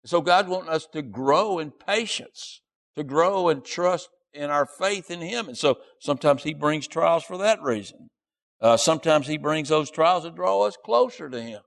So 0.04 0.20
God 0.20 0.48
wants 0.48 0.70
us 0.70 0.86
to 0.92 1.02
grow 1.02 1.58
in 1.58 1.70
patience, 1.70 2.60
to 2.96 3.04
grow 3.04 3.48
and 3.48 3.64
trust 3.64 4.08
in 4.32 4.50
our 4.50 4.66
faith 4.66 5.10
in 5.10 5.20
Him. 5.20 5.48
And 5.48 5.58
so 5.58 5.78
sometimes 6.00 6.42
He 6.42 6.54
brings 6.54 6.86
trials 6.86 7.24
for 7.24 7.38
that 7.38 7.62
reason. 7.62 8.08
Uh, 8.60 8.76
sometimes 8.76 9.26
He 9.26 9.38
brings 9.38 9.68
those 9.68 9.90
trials 9.90 10.24
to 10.24 10.30
draw 10.30 10.62
us 10.62 10.76
closer 10.82 11.28
to 11.30 11.40
Him. 11.40 11.62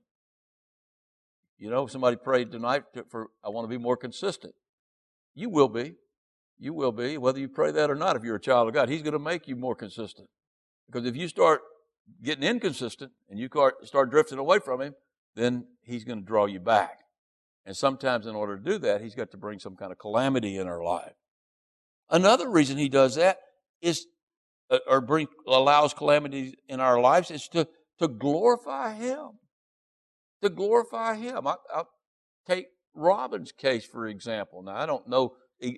You 1.57 1.69
know, 1.69 1.88
somebody 1.88 2.17
prayed 2.17 2.51
tonight 2.51 2.83
for, 3.09 3.27
I 3.43 3.50
want 3.50 3.65
to 3.65 3.69
be 3.69 3.81
more 3.81 3.97
consistent. 3.97 4.53
You 5.33 5.50
will 5.50 5.69
be. 5.69 5.95
You 6.59 6.73
will 6.73 6.91
be, 6.91 7.17
whether 7.17 7.39
you 7.39 7.50
pray 7.50 7.71
that 7.71 7.89
or 7.89 7.95
not, 7.95 8.15
if 8.15 8.23
you're 8.23 8.35
a 8.35 8.41
child 8.41 8.67
of 8.67 8.73
God. 8.73 8.89
He's 8.89 9.01
going 9.01 9.13
to 9.13 9.19
make 9.19 9.47
you 9.47 9.55
more 9.55 9.75
consistent. 9.75 10.29
Because 10.88 11.07
if 11.07 11.15
you 11.15 11.27
start 11.27 11.62
getting 12.21 12.43
inconsistent 12.43 13.12
and 13.29 13.39
you 13.39 13.50
start 13.83 14.12
drifting 14.12 14.38
away 14.38 14.59
from 14.59 14.81
Him, 14.81 14.93
then 15.35 15.65
He's 15.81 16.03
going 16.03 16.19
to 16.19 16.25
draw 16.25 16.45
you 16.45 16.59
back. 16.59 17.00
And 17.65 17.75
sometimes, 17.75 18.27
in 18.27 18.35
order 18.35 18.57
to 18.57 18.63
do 18.63 18.77
that, 18.79 19.01
He's 19.01 19.15
got 19.15 19.31
to 19.31 19.38
bring 19.38 19.59
some 19.59 19.75
kind 19.75 19.91
of 19.91 19.97
calamity 19.97 20.57
in 20.57 20.67
our 20.67 20.83
life. 20.83 21.13
Another 22.09 22.50
reason 22.50 22.77
He 22.77 22.89
does 22.89 23.15
that 23.15 23.39
is, 23.81 24.05
Uh, 24.70 24.79
or 24.88 25.01
bring, 25.01 25.27
allows 25.48 25.93
calamities 25.93 26.55
in 26.67 26.79
our 26.79 27.00
lives, 27.00 27.32
is 27.32 27.48
to, 27.50 27.67
to 28.00 28.08
glorify 28.08 28.93
Him. 28.93 29.32
To 30.41 30.50
glorify 30.50 31.15
Him. 31.15 31.48
I, 31.48 31.55
I'll 31.74 31.89
take 32.48 32.67
Robin's 32.96 33.51
case, 33.51 33.86
for 33.86 34.08
example. 34.08 34.63
Now, 34.63 34.75
I 34.75 34.86
don't 34.86 35.08
know 35.08 35.34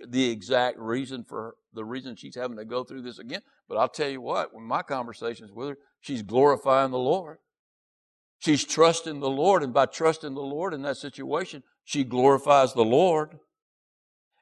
the 0.07 0.29
exact 0.29 0.79
reason 0.79 1.23
for 1.23 1.55
the 1.73 1.85
reason 1.85 2.15
she's 2.15 2.35
having 2.35 2.57
to 2.57 2.65
go 2.65 2.83
through 2.83 3.01
this 3.01 3.19
again. 3.19 3.41
But 3.67 3.77
I'll 3.77 3.89
tell 3.89 4.09
you 4.09 4.21
what, 4.21 4.53
when 4.53 4.63
my 4.63 4.81
conversations 4.81 5.51
with 5.51 5.69
her, 5.69 5.77
she's 6.01 6.21
glorifying 6.21 6.91
the 6.91 6.97
Lord. 6.97 7.37
She's 8.39 8.63
trusting 8.63 9.19
the 9.19 9.29
Lord, 9.29 9.63
and 9.63 9.73
by 9.73 9.85
trusting 9.85 10.33
the 10.33 10.41
Lord 10.41 10.73
in 10.73 10.81
that 10.83 10.97
situation, 10.97 11.63
she 11.83 12.03
glorifies 12.03 12.73
the 12.73 12.83
Lord. 12.83 13.39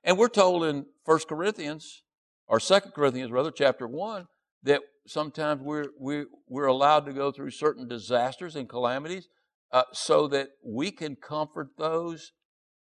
And 0.03 0.17
we're 0.17 0.29
told 0.29 0.65
in 0.65 0.85
1 1.05 1.19
Corinthians, 1.29 2.03
or 2.47 2.59
2 2.59 2.79
Corinthians 2.95 3.31
rather, 3.31 3.51
chapter 3.51 3.87
1, 3.87 4.27
that 4.63 4.81
sometimes 5.07 5.61
we're, 5.61 5.87
we're, 5.99 6.25
we're 6.47 6.65
allowed 6.65 7.05
to 7.05 7.13
go 7.13 7.31
through 7.31 7.51
certain 7.51 7.87
disasters 7.87 8.55
and 8.55 8.69
calamities 8.69 9.27
uh, 9.71 9.83
so 9.91 10.27
that 10.27 10.49
we 10.65 10.91
can 10.91 11.15
comfort 11.15 11.69
those 11.77 12.31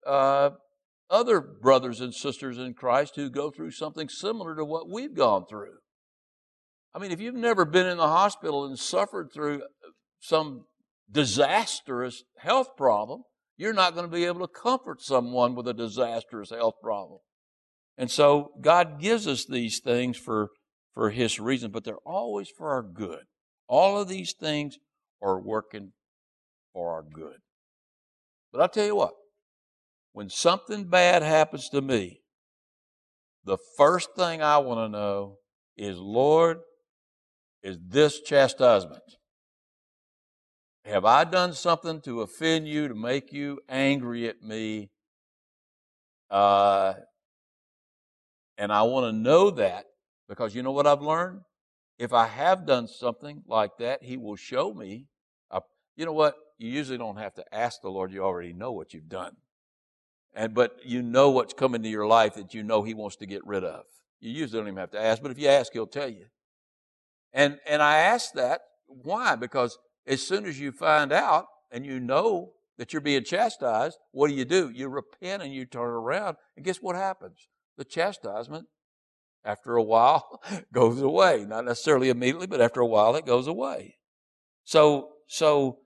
uh, 0.06 0.50
other 1.10 1.40
brothers 1.40 2.00
and 2.00 2.14
sisters 2.14 2.58
in 2.58 2.74
Christ 2.74 3.16
who 3.16 3.30
go 3.30 3.50
through 3.50 3.72
something 3.72 4.08
similar 4.08 4.56
to 4.56 4.64
what 4.64 4.90
we've 4.90 5.14
gone 5.14 5.44
through. 5.48 5.76
I 6.94 6.98
mean, 6.98 7.12
if 7.12 7.20
you've 7.20 7.34
never 7.34 7.64
been 7.64 7.86
in 7.86 7.98
the 7.98 8.08
hospital 8.08 8.64
and 8.64 8.78
suffered 8.78 9.28
through 9.32 9.62
some 10.20 10.64
disastrous 11.10 12.24
health 12.38 12.76
problem, 12.76 13.22
you're 13.56 13.74
not 13.74 13.94
going 13.94 14.06
to 14.06 14.12
be 14.12 14.24
able 14.24 14.46
to 14.46 14.52
comfort 14.52 15.02
someone 15.02 15.54
with 15.54 15.68
a 15.68 15.74
disastrous 15.74 16.50
health 16.50 16.74
problem. 16.82 17.20
And 17.98 18.10
so 18.10 18.52
God 18.60 19.00
gives 19.00 19.26
us 19.26 19.44
these 19.44 19.80
things 19.80 20.16
for, 20.16 20.48
for 20.96 21.10
His 21.10 21.38
reason, 21.38 21.70
but 21.70 21.84
they're 21.84 21.98
always 22.06 22.48
for 22.48 22.70
our 22.70 22.82
good. 22.82 23.24
All 23.68 24.00
of 24.00 24.08
these 24.08 24.32
things 24.32 24.78
are 25.22 25.38
working 25.38 25.92
for 26.72 26.90
our 26.94 27.02
good. 27.02 27.36
But 28.50 28.62
I'll 28.62 28.68
tell 28.68 28.86
you 28.86 28.96
what, 28.96 29.12
when 30.14 30.30
something 30.30 30.84
bad 30.84 31.22
happens 31.22 31.68
to 31.68 31.82
me, 31.82 32.22
the 33.44 33.58
first 33.76 34.14
thing 34.16 34.40
I 34.40 34.56
want 34.56 34.80
to 34.80 34.88
know 34.88 35.36
is, 35.76 35.98
Lord, 35.98 36.60
is 37.62 37.76
this 37.86 38.22
chastisement? 38.22 39.02
Have 40.86 41.04
I 41.04 41.24
done 41.24 41.52
something 41.52 42.00
to 42.02 42.22
offend 42.22 42.68
you, 42.68 42.88
to 42.88 42.94
make 42.94 43.34
you 43.34 43.60
angry 43.68 44.28
at 44.28 44.40
me? 44.42 44.88
Uh, 46.30 46.94
and 48.56 48.72
I 48.72 48.82
want 48.82 49.12
to 49.12 49.12
know 49.12 49.50
that 49.50 49.84
because 50.28 50.54
you 50.54 50.62
know 50.62 50.72
what 50.72 50.86
I've 50.86 51.02
learned? 51.02 51.40
If 51.98 52.12
I 52.12 52.26
have 52.26 52.66
done 52.66 52.88
something 52.88 53.42
like 53.46 53.78
that, 53.78 54.02
He 54.02 54.16
will 54.16 54.36
show 54.36 54.74
me. 54.74 55.06
You 55.96 56.04
know 56.04 56.12
what? 56.12 56.34
You 56.58 56.70
usually 56.70 56.98
don't 56.98 57.16
have 57.16 57.34
to 57.34 57.54
ask 57.54 57.80
the 57.80 57.88
Lord, 57.88 58.12
you 58.12 58.22
already 58.22 58.52
know 58.52 58.72
what 58.72 58.92
you've 58.92 59.08
done. 59.08 59.36
And, 60.34 60.54
but 60.54 60.76
you 60.84 61.02
know 61.02 61.30
what's 61.30 61.54
coming 61.54 61.82
to 61.82 61.88
your 61.88 62.06
life 62.06 62.34
that 62.34 62.52
you 62.52 62.62
know 62.62 62.82
he 62.82 62.92
wants 62.92 63.16
to 63.16 63.26
get 63.26 63.46
rid 63.46 63.64
of. 63.64 63.84
You 64.20 64.30
usually 64.30 64.60
don't 64.60 64.68
even 64.68 64.78
have 64.78 64.90
to 64.90 65.00
ask, 65.00 65.22
but 65.22 65.30
if 65.30 65.38
you 65.38 65.48
ask, 65.48 65.72
he'll 65.72 65.86
tell 65.86 66.08
you. 66.08 66.26
And, 67.32 67.58
and 67.66 67.82
I 67.82 67.98
ask 67.98 68.32
that, 68.34 68.60
why? 68.86 69.36
Because 69.36 69.78
as 70.06 70.22
soon 70.22 70.44
as 70.44 70.60
you 70.60 70.72
find 70.72 71.12
out 71.12 71.46
and 71.70 71.84
you 71.84 71.98
know 71.98 72.52
that 72.78 72.92
you're 72.92 73.00
being 73.00 73.24
chastised, 73.24 73.98
what 74.12 74.28
do 74.28 74.34
you 74.34 74.44
do? 74.44 74.70
You 74.70 74.88
repent 74.88 75.42
and 75.42 75.52
you 75.52 75.64
turn 75.64 75.88
around. 75.88 76.36
And 76.56 76.64
guess 76.64 76.78
what 76.78 76.96
happens? 76.96 77.48
The 77.78 77.84
chastisement, 77.84 78.66
after 79.46 79.76
a 79.76 79.82
while, 79.82 80.42
goes 80.72 81.00
away. 81.00 81.46
Not 81.48 81.64
necessarily 81.64 82.10
immediately, 82.10 82.48
but 82.48 82.60
after 82.60 82.80
a 82.80 82.86
while, 82.86 83.14
it 83.14 83.24
goes 83.24 83.46
away. 83.46 83.96
So, 84.64 85.10
so, 85.28 85.78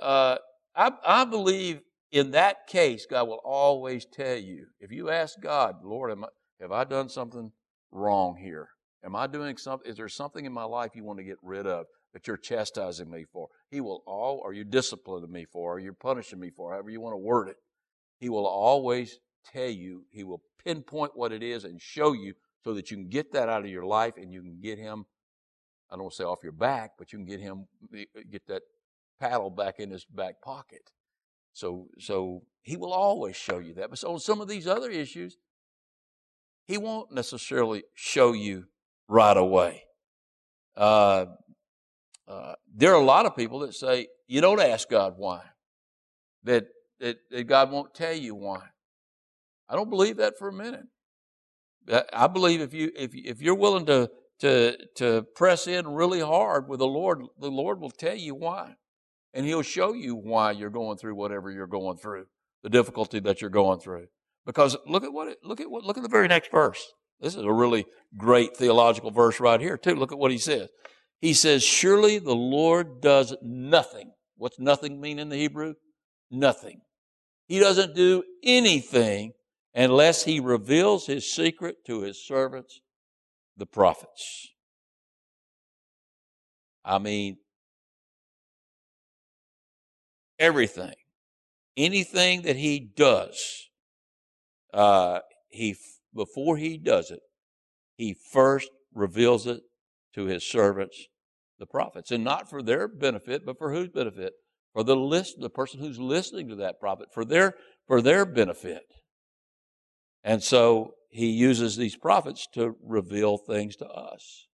uh, 0.00 0.36
I, 0.76 0.92
I 1.04 1.24
believe 1.24 1.80
in 2.12 2.32
that 2.32 2.66
case, 2.66 3.06
God 3.06 3.26
will 3.28 3.40
always 3.44 4.04
tell 4.04 4.36
you. 4.36 4.66
If 4.78 4.92
you 4.92 5.10
ask 5.10 5.40
God, 5.40 5.76
Lord, 5.82 6.12
I, 6.12 6.26
have 6.60 6.72
I 6.72 6.84
done 6.84 7.08
something 7.08 7.50
wrong 7.90 8.36
here? 8.36 8.68
Am 9.02 9.16
I 9.16 9.26
doing 9.26 9.56
something? 9.56 9.90
Is 9.90 9.96
there 9.96 10.08
something 10.08 10.44
in 10.44 10.52
my 10.52 10.64
life 10.64 10.92
you 10.94 11.04
want 11.04 11.18
to 11.18 11.24
get 11.24 11.38
rid 11.42 11.66
of 11.66 11.86
that 12.12 12.26
you're 12.26 12.36
chastising 12.36 13.10
me 13.10 13.24
for? 13.32 13.48
He 13.70 13.80
will 13.80 14.02
all, 14.06 14.40
or 14.44 14.52
you 14.52 14.64
disciplining 14.64 15.32
me 15.32 15.46
for, 15.50 15.76
or 15.76 15.78
you're 15.78 15.94
punishing 15.94 16.40
me 16.40 16.50
for, 16.54 16.72
however 16.72 16.90
you 16.90 17.00
want 17.00 17.14
to 17.14 17.18
word 17.18 17.48
it. 17.48 17.56
He 18.18 18.28
will 18.28 18.46
always 18.46 19.18
tell 19.52 19.70
you. 19.70 20.04
He 20.10 20.24
will 20.24 20.42
pinpoint 20.64 21.12
what 21.14 21.32
it 21.32 21.42
is 21.42 21.64
and 21.64 21.80
show 21.80 22.12
you 22.12 22.34
so 22.66 22.74
that 22.74 22.90
you 22.90 22.96
can 22.96 23.06
get 23.06 23.30
that 23.30 23.48
out 23.48 23.60
of 23.60 23.70
your 23.70 23.86
life 23.86 24.14
and 24.16 24.32
you 24.32 24.42
can 24.42 24.58
get 24.60 24.76
him. 24.76 25.06
I 25.88 25.94
don't 25.94 26.02
want 26.02 26.14
to 26.14 26.16
say 26.16 26.24
off 26.24 26.42
your 26.42 26.50
back, 26.50 26.94
but 26.98 27.12
you 27.12 27.18
can 27.20 27.24
get 27.24 27.38
him 27.38 27.68
get 28.28 28.44
that 28.48 28.62
paddle 29.20 29.50
back 29.50 29.78
in 29.78 29.92
his 29.92 30.04
back 30.04 30.42
pocket. 30.42 30.90
So, 31.52 31.86
so 32.00 32.42
he 32.62 32.76
will 32.76 32.92
always 32.92 33.36
show 33.36 33.58
you 33.58 33.74
that. 33.74 33.88
But 33.88 34.02
on 34.02 34.18
some 34.18 34.40
of 34.40 34.48
these 34.48 34.66
other 34.66 34.90
issues, 34.90 35.36
he 36.66 36.76
won't 36.76 37.12
necessarily 37.12 37.84
show 37.94 38.32
you 38.32 38.64
right 39.06 39.36
away. 39.36 39.84
Uh, 40.76 41.26
uh, 42.26 42.54
there 42.74 42.90
are 42.90 43.00
a 43.00 43.04
lot 43.04 43.26
of 43.26 43.36
people 43.36 43.60
that 43.60 43.74
say 43.74 44.08
you 44.26 44.40
don't 44.40 44.60
ask 44.60 44.90
God 44.90 45.14
why, 45.18 45.42
that, 46.42 46.66
that, 46.98 47.18
that 47.30 47.44
God 47.44 47.70
won't 47.70 47.94
tell 47.94 48.12
you 48.12 48.34
why. 48.34 48.64
I 49.68 49.76
don't 49.76 49.88
believe 49.88 50.16
that 50.16 50.36
for 50.36 50.48
a 50.48 50.52
minute. 50.52 50.86
Uh, 51.90 52.02
I 52.12 52.26
believe 52.26 52.60
if 52.60 52.74
you 52.74 52.90
if 52.96 53.10
if 53.14 53.40
you're 53.40 53.54
willing 53.54 53.86
to 53.86 54.10
to 54.40 54.76
to 54.96 55.22
press 55.34 55.66
in 55.66 55.86
really 55.88 56.20
hard 56.20 56.68
with 56.68 56.80
the 56.80 56.86
Lord, 56.86 57.22
the 57.38 57.50
Lord 57.50 57.80
will 57.80 57.90
tell 57.90 58.16
you 58.16 58.34
why 58.34 58.74
and 59.36 59.44
He'll 59.44 59.62
show 59.62 59.92
you 59.92 60.16
why 60.16 60.52
you're 60.52 60.70
going 60.70 60.96
through 60.96 61.14
whatever 61.14 61.50
you're 61.50 61.66
going 61.66 61.98
through, 61.98 62.24
the 62.62 62.70
difficulty 62.70 63.20
that 63.20 63.42
you're 63.42 63.50
going 63.50 63.78
through. 63.78 64.06
Because 64.46 64.76
look 64.86 65.04
at 65.04 65.12
what 65.12 65.28
it, 65.28 65.38
look 65.44 65.60
at 65.60 65.70
what 65.70 65.84
look 65.84 65.98
at 65.98 66.02
the 66.02 66.08
very 66.08 66.26
next 66.26 66.50
verse. 66.50 66.82
This 67.20 67.34
is 67.34 67.42
a 67.42 67.52
really 67.52 67.84
great 68.16 68.56
theological 68.56 69.10
verse 69.10 69.38
right 69.38 69.60
here 69.60 69.76
too. 69.76 69.94
Look 69.94 70.12
at 70.12 70.18
what 70.18 70.30
he 70.30 70.38
says. 70.38 70.70
He 71.20 71.34
says, 71.34 71.62
"Surely 71.62 72.18
the 72.18 72.34
Lord 72.34 73.00
does 73.00 73.36
nothing." 73.42 74.12
What's 74.38 74.58
nothing 74.58 75.00
mean 75.00 75.18
in 75.18 75.28
the 75.28 75.36
Hebrew? 75.36 75.74
Nothing. 76.30 76.80
He 77.46 77.58
doesn't 77.58 77.94
do 77.94 78.22
anything 78.42 79.32
unless 79.76 80.24
he 80.24 80.40
reveals 80.40 81.06
his 81.06 81.30
secret 81.30 81.84
to 81.86 82.00
his 82.00 82.26
servants, 82.26 82.80
the 83.58 83.66
prophets. 83.66 84.48
I 86.82 86.98
mean, 86.98 87.36
everything, 90.38 90.94
anything 91.76 92.42
that 92.42 92.56
he 92.56 92.80
does, 92.80 93.68
uh, 94.72 95.20
he 95.48 95.76
before 96.14 96.56
he 96.56 96.78
does 96.78 97.10
it, 97.10 97.20
he 97.96 98.16
first 98.32 98.70
reveals 98.94 99.46
it 99.46 99.60
to 100.14 100.24
his 100.24 100.42
servants, 100.42 100.96
the 101.58 101.66
prophets, 101.66 102.10
and 102.10 102.24
not 102.24 102.48
for 102.48 102.62
their 102.62 102.88
benefit, 102.88 103.44
but 103.44 103.58
for 103.58 103.72
whose 103.72 103.90
benefit? 103.90 104.32
For 104.72 104.82
the 104.84 104.96
list, 104.96 105.36
the 105.38 105.50
person 105.50 105.80
who's 105.80 105.98
listening 105.98 106.48
to 106.48 106.56
that 106.56 106.80
prophet, 106.80 107.08
for 107.12 107.24
their 107.24 107.54
for 107.86 108.00
their 108.00 108.24
benefit. 108.24 108.84
And 110.26 110.42
so 110.42 110.94
he 111.08 111.30
uses 111.30 111.76
these 111.76 111.96
prophets 111.96 112.48
to 112.54 112.74
reveal 112.82 113.38
things 113.38 113.76
to 113.76 113.86
us. 113.86 114.48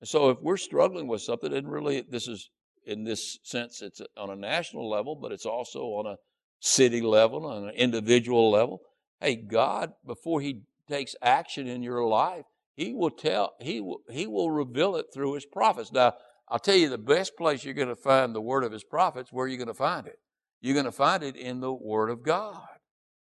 And 0.00 0.08
so 0.08 0.30
if 0.30 0.38
we're 0.40 0.56
struggling 0.56 1.08
with 1.08 1.22
something, 1.22 1.52
and 1.52 1.68
really 1.68 2.02
this 2.08 2.28
is 2.28 2.48
in 2.86 3.02
this 3.02 3.40
sense, 3.42 3.82
it's 3.82 4.00
on 4.16 4.30
a 4.30 4.36
national 4.36 4.88
level, 4.88 5.16
but 5.16 5.32
it's 5.32 5.44
also 5.44 5.80
on 5.80 6.06
a 6.06 6.16
city 6.60 7.00
level, 7.00 7.44
on 7.44 7.64
an 7.64 7.74
individual 7.74 8.48
level. 8.48 8.80
Hey, 9.20 9.34
God, 9.34 9.90
before 10.06 10.40
He 10.40 10.62
takes 10.88 11.16
action 11.20 11.66
in 11.66 11.82
your 11.82 12.06
life, 12.06 12.44
He 12.76 12.94
will 12.94 13.10
tell, 13.10 13.54
He 13.60 13.80
will, 13.80 14.02
He 14.08 14.28
will 14.28 14.52
reveal 14.52 14.94
it 14.94 15.06
through 15.12 15.34
His 15.34 15.46
prophets. 15.46 15.90
Now, 15.90 16.12
I'll 16.48 16.60
tell 16.60 16.76
you 16.76 16.88
the 16.88 16.96
best 16.96 17.36
place 17.36 17.64
you're 17.64 17.74
going 17.74 17.88
to 17.88 17.96
find 17.96 18.32
the 18.32 18.40
word 18.40 18.62
of 18.62 18.70
His 18.70 18.84
prophets, 18.84 19.32
where 19.32 19.46
are 19.46 19.48
you're 19.48 19.58
going 19.58 19.66
to 19.66 19.74
find 19.74 20.06
it. 20.06 20.20
You're 20.60 20.74
going 20.74 20.86
to 20.86 20.92
find 20.92 21.24
it 21.24 21.34
in 21.34 21.58
the 21.58 21.72
Word 21.72 22.08
of 22.08 22.22
God. 22.22 22.75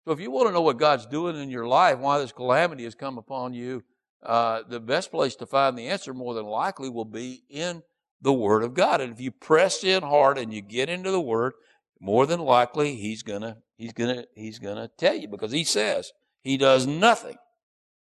So 0.04 0.12
if 0.12 0.20
you 0.20 0.30
want 0.30 0.48
to 0.48 0.52
know 0.52 0.62
what 0.62 0.78
God's 0.78 1.06
doing 1.06 1.36
in 1.36 1.50
your 1.50 1.66
life, 1.66 1.98
why 1.98 2.18
this 2.18 2.32
calamity 2.32 2.84
has 2.84 2.94
come 2.94 3.18
upon 3.18 3.54
you, 3.54 3.84
uh, 4.22 4.62
the 4.68 4.80
best 4.80 5.10
place 5.10 5.36
to 5.36 5.46
find 5.46 5.76
the 5.76 5.88
answer 5.88 6.12
more 6.12 6.34
than 6.34 6.46
likely 6.46 6.88
will 6.88 7.04
be 7.04 7.44
in 7.48 7.82
the 8.20 8.32
Word 8.32 8.62
of 8.62 8.74
God. 8.74 9.00
And 9.00 9.12
if 9.12 9.20
you 9.20 9.30
press 9.30 9.84
in 9.84 10.02
hard 10.02 10.38
and 10.38 10.52
you 10.52 10.60
get 10.60 10.88
into 10.88 11.10
the 11.10 11.20
Word, 11.20 11.54
more 12.00 12.26
than 12.26 12.40
likely 12.40 12.96
He's 12.96 13.22
gonna 13.22 13.58
He's 13.76 13.92
gonna 13.92 14.24
He's 14.34 14.58
gonna 14.58 14.90
tell 14.98 15.14
you 15.14 15.28
because 15.28 15.52
He 15.52 15.64
says 15.64 16.12
He 16.42 16.56
does 16.56 16.86
nothing 16.86 17.36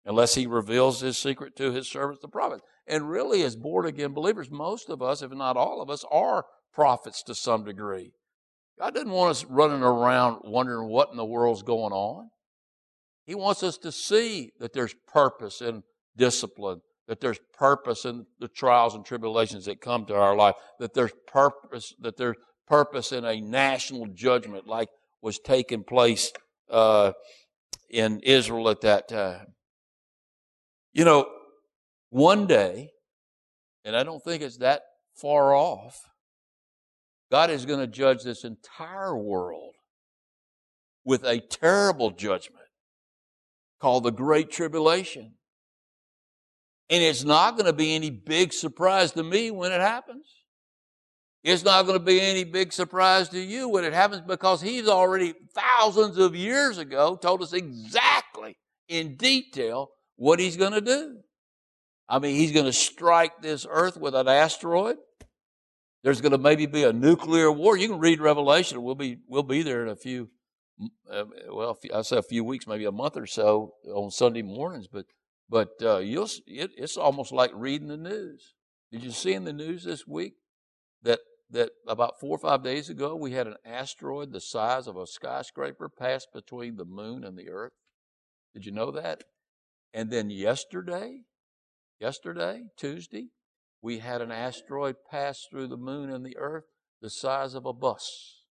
unless 0.04 0.34
He 0.34 0.46
reveals 0.46 1.00
His 1.00 1.16
secret 1.16 1.56
to 1.56 1.72
His 1.72 1.88
servants, 1.88 2.20
the 2.20 2.28
prophets. 2.28 2.62
And 2.86 3.10
really, 3.10 3.42
as 3.42 3.56
born 3.56 3.86
again 3.86 4.12
believers, 4.12 4.50
most 4.50 4.90
of 4.90 5.02
us, 5.02 5.22
if 5.22 5.32
not 5.32 5.56
all 5.56 5.82
of 5.82 5.90
us, 5.90 6.04
are 6.10 6.46
prophets 6.72 7.22
to 7.24 7.34
some 7.34 7.64
degree. 7.64 8.12
God 8.78 8.94
doesn't 8.94 9.10
want 9.10 9.30
us 9.30 9.44
running 9.44 9.82
around 9.82 10.40
wondering 10.44 10.88
what 10.88 11.10
in 11.10 11.16
the 11.16 11.24
world's 11.24 11.62
going 11.62 11.92
on. 11.92 12.28
He 13.24 13.34
wants 13.34 13.62
us 13.62 13.78
to 13.78 13.90
see 13.90 14.52
that 14.60 14.72
there's 14.72 14.94
purpose 15.08 15.60
in 15.60 15.82
discipline, 16.16 16.80
that 17.08 17.20
there's 17.20 17.40
purpose 17.58 18.04
in 18.04 18.26
the 18.38 18.48
trials 18.48 18.94
and 18.94 19.04
tribulations 19.04 19.64
that 19.64 19.80
come 19.80 20.04
to 20.06 20.14
our 20.14 20.36
life, 20.36 20.54
that 20.78 20.94
there's 20.94 21.12
purpose, 21.26 21.94
that 22.00 22.16
there's 22.16 22.36
purpose 22.66 23.12
in 23.12 23.24
a 23.24 23.40
national 23.40 24.06
judgment 24.06 24.66
like 24.66 24.88
was 25.22 25.38
taking 25.38 25.82
place 25.82 26.32
uh, 26.70 27.12
in 27.90 28.20
Israel 28.20 28.68
at 28.68 28.82
that 28.82 29.08
time. 29.08 29.54
You 30.92 31.04
know, 31.04 31.26
one 32.10 32.46
day, 32.46 32.90
and 33.84 33.96
I 33.96 34.02
don't 34.02 34.22
think 34.22 34.42
it's 34.42 34.58
that 34.58 34.82
far 35.14 35.54
off, 35.54 35.98
God 37.30 37.50
is 37.50 37.66
going 37.66 37.80
to 37.80 37.86
judge 37.86 38.22
this 38.22 38.44
entire 38.44 39.16
world 39.16 39.74
with 41.04 41.24
a 41.24 41.40
terrible 41.40 42.10
judgment 42.10 42.64
called 43.80 44.04
the 44.04 44.12
Great 44.12 44.50
Tribulation. 44.50 45.32
And 46.88 47.02
it's 47.02 47.24
not 47.24 47.56
going 47.56 47.66
to 47.66 47.72
be 47.72 47.94
any 47.94 48.10
big 48.10 48.52
surprise 48.52 49.12
to 49.12 49.22
me 49.22 49.50
when 49.50 49.72
it 49.72 49.80
happens. 49.80 50.26
It's 51.42 51.64
not 51.64 51.86
going 51.86 51.98
to 51.98 52.04
be 52.04 52.20
any 52.20 52.44
big 52.44 52.72
surprise 52.72 53.28
to 53.28 53.38
you 53.38 53.68
when 53.68 53.84
it 53.84 53.92
happens 53.92 54.22
because 54.26 54.60
he's 54.60 54.88
already 54.88 55.34
thousands 55.54 56.18
of 56.18 56.34
years 56.34 56.78
ago 56.78 57.16
told 57.16 57.42
us 57.42 57.52
exactly 57.52 58.56
in 58.88 59.16
detail 59.16 59.90
what 60.16 60.40
he's 60.40 60.56
going 60.56 60.72
to 60.72 60.80
do. 60.80 61.18
I 62.08 62.18
mean, 62.18 62.34
he's 62.34 62.52
going 62.52 62.66
to 62.66 62.72
strike 62.72 63.42
this 63.42 63.66
earth 63.68 63.96
with 63.96 64.14
an 64.14 64.28
asteroid. 64.28 64.96
There's 66.06 66.20
going 66.20 66.30
to 66.30 66.38
maybe 66.38 66.66
be 66.66 66.84
a 66.84 66.92
nuclear 66.92 67.50
war. 67.50 67.76
You 67.76 67.88
can 67.88 67.98
read 67.98 68.20
Revelation. 68.20 68.80
We'll 68.84 68.94
be 68.94 69.18
we'll 69.26 69.42
be 69.42 69.64
there 69.64 69.82
in 69.82 69.88
a 69.88 69.96
few, 69.96 70.30
uh, 71.10 71.24
well, 71.50 71.76
I 71.92 72.02
say 72.02 72.16
a 72.16 72.22
few 72.22 72.44
weeks, 72.44 72.68
maybe 72.68 72.84
a 72.84 72.92
month 72.92 73.16
or 73.16 73.26
so 73.26 73.72
on 73.92 74.12
Sunday 74.12 74.42
mornings. 74.42 74.86
But 74.86 75.06
but 75.50 75.70
uh, 75.82 75.98
you'll 75.98 76.28
it, 76.46 76.70
it's 76.76 76.96
almost 76.96 77.32
like 77.32 77.50
reading 77.52 77.88
the 77.88 77.96
news. 77.96 78.54
Did 78.92 79.02
you 79.02 79.10
see 79.10 79.32
in 79.32 79.42
the 79.42 79.52
news 79.52 79.82
this 79.82 80.06
week 80.06 80.34
that 81.02 81.18
that 81.50 81.70
about 81.88 82.20
four 82.20 82.36
or 82.36 82.38
five 82.38 82.62
days 82.62 82.88
ago 82.88 83.16
we 83.16 83.32
had 83.32 83.48
an 83.48 83.56
asteroid 83.64 84.32
the 84.32 84.40
size 84.40 84.86
of 84.86 84.96
a 84.96 85.08
skyscraper 85.08 85.88
pass 85.88 86.24
between 86.32 86.76
the 86.76 86.84
moon 86.84 87.24
and 87.24 87.36
the 87.36 87.50
earth? 87.50 87.72
Did 88.54 88.64
you 88.64 88.70
know 88.70 88.92
that? 88.92 89.24
And 89.92 90.12
then 90.12 90.30
yesterday, 90.30 91.22
yesterday, 91.98 92.66
Tuesday, 92.76 93.30
we 93.86 94.00
had 94.00 94.20
an 94.20 94.32
asteroid 94.32 94.96
pass 95.08 95.46
through 95.48 95.68
the 95.68 95.76
moon 95.76 96.10
and 96.10 96.26
the 96.26 96.36
earth 96.38 96.64
the 97.00 97.08
size 97.08 97.54
of 97.54 97.66
a 97.66 97.72
bus, 97.72 98.42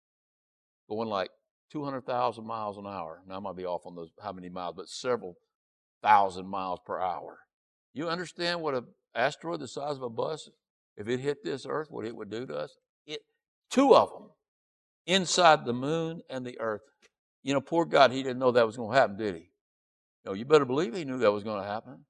going 0.89 1.09
like 1.09 1.29
200,000 1.73 2.47
miles 2.47 2.79
an 2.79 2.87
hour. 2.87 3.21
Now, 3.27 3.39
I 3.39 3.41
might 3.41 3.57
be 3.57 3.65
off 3.65 3.85
on 3.85 3.97
those 3.97 4.11
how 4.23 4.31
many 4.31 4.49
miles, 4.49 4.75
but 4.77 4.89
several 4.89 5.35
thousand 6.05 6.47
miles 6.47 6.79
per 6.87 7.01
hour. 7.01 7.41
You 7.93 8.09
understand 8.09 8.61
what 8.61 8.75
an 8.75 8.85
asteroid 9.13 9.59
the 9.59 9.67
size 9.67 9.97
of 9.97 10.03
a 10.03 10.09
bus, 10.09 10.49
if 10.97 11.09
it 11.09 11.19
hit 11.19 11.43
this 11.43 11.67
earth, 11.69 11.89
what 11.91 12.07
it 12.07 12.15
would 12.15 12.31
do 12.31 12.47
to 12.47 12.55
us? 12.55 12.77
It, 13.05 13.19
two 13.73 13.93
of 13.93 14.11
them 14.11 14.29
inside 15.05 15.65
the 15.65 15.73
moon 15.73 16.21
and 16.31 16.47
the 16.47 16.61
earth. 16.61 16.83
You 17.43 17.55
know, 17.55 17.61
poor 17.61 17.87
God, 17.87 18.13
he 18.13 18.23
didn't 18.23 18.39
know 18.39 18.53
that 18.53 18.67
was 18.67 18.77
going 18.77 18.93
to 18.93 19.01
happen, 19.01 19.17
did 19.17 19.35
he? 19.35 19.51
No, 20.25 20.33
you 20.33 20.45
better 20.45 20.65
believe 20.65 20.95
he 20.95 21.05
knew 21.05 21.19
that 21.19 21.33
was 21.33 21.43
going 21.43 21.61
to 21.61 21.69
happen. 21.69 22.05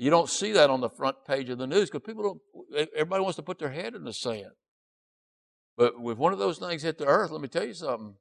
You 0.00 0.08
don't 0.08 0.30
see 0.30 0.52
that 0.52 0.70
on 0.70 0.80
the 0.80 0.88
front 0.88 1.26
page 1.26 1.50
of 1.50 1.58
the 1.58 1.66
news 1.66 1.90
because 1.90 2.06
people 2.06 2.40
don't, 2.72 2.88
everybody 2.96 3.22
wants 3.22 3.36
to 3.36 3.42
put 3.42 3.58
their 3.58 3.70
head 3.70 3.94
in 3.94 4.02
the 4.02 4.14
sand. 4.14 4.52
But 5.76 5.92
if 5.98 6.16
one 6.16 6.32
of 6.32 6.38
those 6.38 6.56
things 6.56 6.82
hit 6.82 6.96
the 6.96 7.04
earth, 7.04 7.30
let 7.30 7.42
me 7.42 7.48
tell 7.48 7.66
you 7.66 7.74
something. 7.74 8.14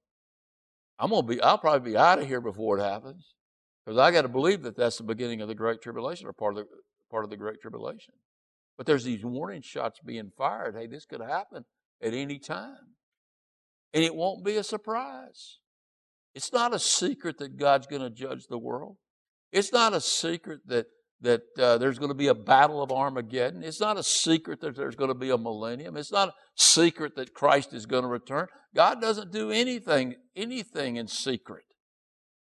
I'm 0.99 1.09
going 1.09 1.25
to 1.25 1.35
be, 1.35 1.41
I'll 1.41 1.57
probably 1.57 1.91
be 1.91 1.97
out 1.97 2.19
of 2.19 2.27
here 2.27 2.41
before 2.41 2.77
it 2.77 2.83
happens 2.83 3.33
because 3.85 3.97
I 3.97 4.11
got 4.11 4.23
to 4.23 4.27
believe 4.27 4.63
that 4.63 4.75
that's 4.75 4.97
the 4.97 5.03
beginning 5.03 5.39
of 5.39 5.47
the 5.47 5.55
Great 5.55 5.81
Tribulation 5.81 6.27
or 6.27 6.33
part 6.33 6.57
of 6.57 6.65
the, 6.65 6.69
part 7.09 7.23
of 7.23 7.29
the 7.29 7.37
Great 7.37 7.61
Tribulation. 7.61 8.13
But 8.77 8.85
there's 8.85 9.05
these 9.05 9.23
warning 9.23 9.61
shots 9.61 10.01
being 10.05 10.33
fired. 10.37 10.75
Hey, 10.75 10.87
this 10.87 11.05
could 11.05 11.21
happen 11.21 11.63
at 12.03 12.13
any 12.13 12.39
time. 12.39 12.95
And 13.93 14.03
it 14.03 14.15
won't 14.15 14.43
be 14.43 14.57
a 14.57 14.63
surprise. 14.65 15.59
It's 16.35 16.51
not 16.51 16.73
a 16.73 16.79
secret 16.79 17.37
that 17.37 17.55
God's 17.55 17.87
going 17.87 18.01
to 18.01 18.09
judge 18.09 18.47
the 18.47 18.57
world. 18.57 18.97
It's 19.53 19.71
not 19.71 19.93
a 19.93 20.01
secret 20.01 20.59
that 20.67 20.87
that 21.21 21.41
uh, 21.57 21.77
there's 21.77 21.99
going 21.99 22.09
to 22.09 22.15
be 22.15 22.27
a 22.27 22.35
battle 22.35 22.81
of 22.81 22.91
Armageddon. 22.91 23.63
It's 23.63 23.81
not 23.81 23.97
a 23.97 24.03
secret 24.03 24.61
that 24.61 24.75
there's 24.75 24.95
going 24.95 25.09
to 25.09 25.15
be 25.15 25.29
a 25.29 25.37
millennium. 25.37 25.97
It's 25.97 26.11
not 26.11 26.29
a 26.29 26.33
secret 26.55 27.15
that 27.15 27.33
Christ 27.33 27.73
is 27.73 27.85
going 27.85 28.03
to 28.03 28.09
return. 28.09 28.47
God 28.73 29.01
doesn't 29.01 29.31
do 29.31 29.51
anything, 29.51 30.15
anything 30.35 30.95
in 30.95 31.07
secret 31.07 31.63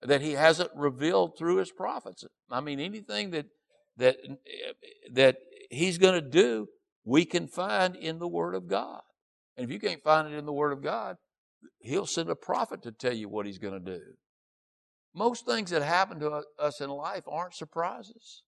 that 0.01 0.21
He 0.21 0.33
hasn't 0.33 0.69
revealed 0.75 1.37
through 1.37 1.57
His 1.57 1.71
prophets. 1.71 2.23
I 2.51 2.61
mean, 2.61 2.79
anything 2.79 3.31
that 3.31 3.47
that 3.97 4.17
that 5.11 5.37
He's 5.71 5.97
going 5.97 6.13
to 6.13 6.29
do, 6.29 6.67
we 7.03 7.25
can 7.25 7.47
find 7.47 7.95
in 7.95 8.19
the 8.19 8.27
Word 8.27 8.53
of 8.53 8.67
God. 8.67 9.01
And 9.55 9.65
if 9.65 9.71
you 9.71 9.79
can't 9.79 10.03
find 10.03 10.31
it 10.31 10.37
in 10.37 10.45
the 10.45 10.53
Word 10.53 10.71
of 10.71 10.83
God, 10.83 11.15
He'll 11.79 12.05
send 12.05 12.29
a 12.29 12.35
prophet 12.35 12.83
to 12.83 12.91
tell 12.91 13.13
you 13.13 13.27
what 13.27 13.47
He's 13.47 13.57
going 13.57 13.73
to 13.73 13.91
do. 13.93 14.01
Most 15.15 15.47
things 15.47 15.71
that 15.71 15.81
happen 15.81 16.19
to 16.19 16.43
us 16.59 16.79
in 16.79 16.91
life 16.91 17.23
aren't 17.27 17.55
surprises. 17.55 18.43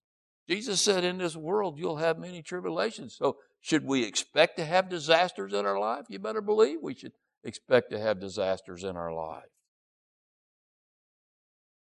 Jesus 0.50 0.82
said, 0.82 1.04
In 1.04 1.20
this 1.20 1.36
world, 1.36 1.78
you'll 1.78 1.98
have 1.98 2.18
many 2.18 2.42
tribulations. 2.42 3.16
So, 3.16 3.38
should 3.62 3.86
we 3.86 4.04
expect 4.04 4.58
to 4.58 4.66
have 4.66 4.90
disasters 4.90 5.54
in 5.54 5.66
our 5.66 5.80
life? 5.80 6.06
You 6.10 6.18
better 6.18 6.42
believe 6.42 6.80
we 6.82 6.96
should 6.96 7.12
expect 7.44 7.92
to 7.92 8.00
have 8.00 8.20
disasters 8.20 8.84
in 8.84 8.96
our 8.96 9.14
life. 9.14 9.44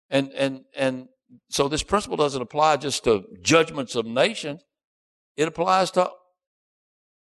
And, 0.09 0.33
and, 0.33 0.65
and 0.75 1.09
so, 1.51 1.69
this 1.69 1.83
principle 1.83 2.17
doesn't 2.17 2.41
apply 2.41 2.79
just 2.79 3.05
to 3.05 3.25
judgments 3.43 3.95
of 3.95 4.07
nations, 4.07 4.63
it 5.37 5.49
applies 5.49 5.91
to 5.93 6.11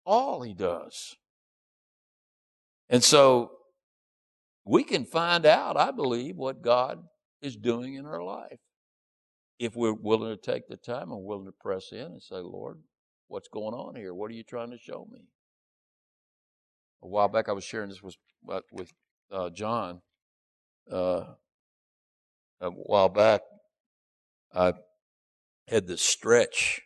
all 0.05 0.41
he 0.41 0.53
does. 0.53 1.15
And 2.87 3.03
so, 3.03 3.51
we 4.63 4.85
can 4.85 5.03
find 5.03 5.45
out, 5.45 5.75
I 5.75 5.91
believe, 5.91 6.37
what 6.37 6.61
God 6.61 7.03
is 7.41 7.57
doing 7.57 7.95
in 7.95 8.05
our 8.05 8.23
life 8.23 8.59
if 9.59 9.75
we're 9.75 9.93
willing 9.93 10.35
to 10.35 10.41
take 10.41 10.67
the 10.67 10.77
time 10.77 11.11
and 11.11 11.23
willing 11.23 11.45
to 11.45 11.51
press 11.51 11.91
in 11.91 11.99
and 11.99 12.21
say, 12.23 12.37
Lord, 12.37 12.79
what's 13.27 13.49
going 13.49 13.73
on 13.73 13.95
here? 13.95 14.13
What 14.13 14.31
are 14.31 14.33
you 14.33 14.43
trying 14.43 14.71
to 14.71 14.77
show 14.77 15.07
me? 15.11 15.27
A 17.03 17.07
while 17.07 17.27
back, 17.27 17.49
I 17.49 17.51
was 17.51 17.63
sharing 17.63 17.89
this 17.89 18.01
with 18.01 18.17
with 18.71 18.91
uh, 19.31 19.49
John. 19.49 20.01
Uh, 20.91 21.25
a 22.61 22.69
while 22.69 23.09
back, 23.09 23.41
I 24.53 24.73
had 25.67 25.87
this 25.87 26.01
stretch 26.01 26.81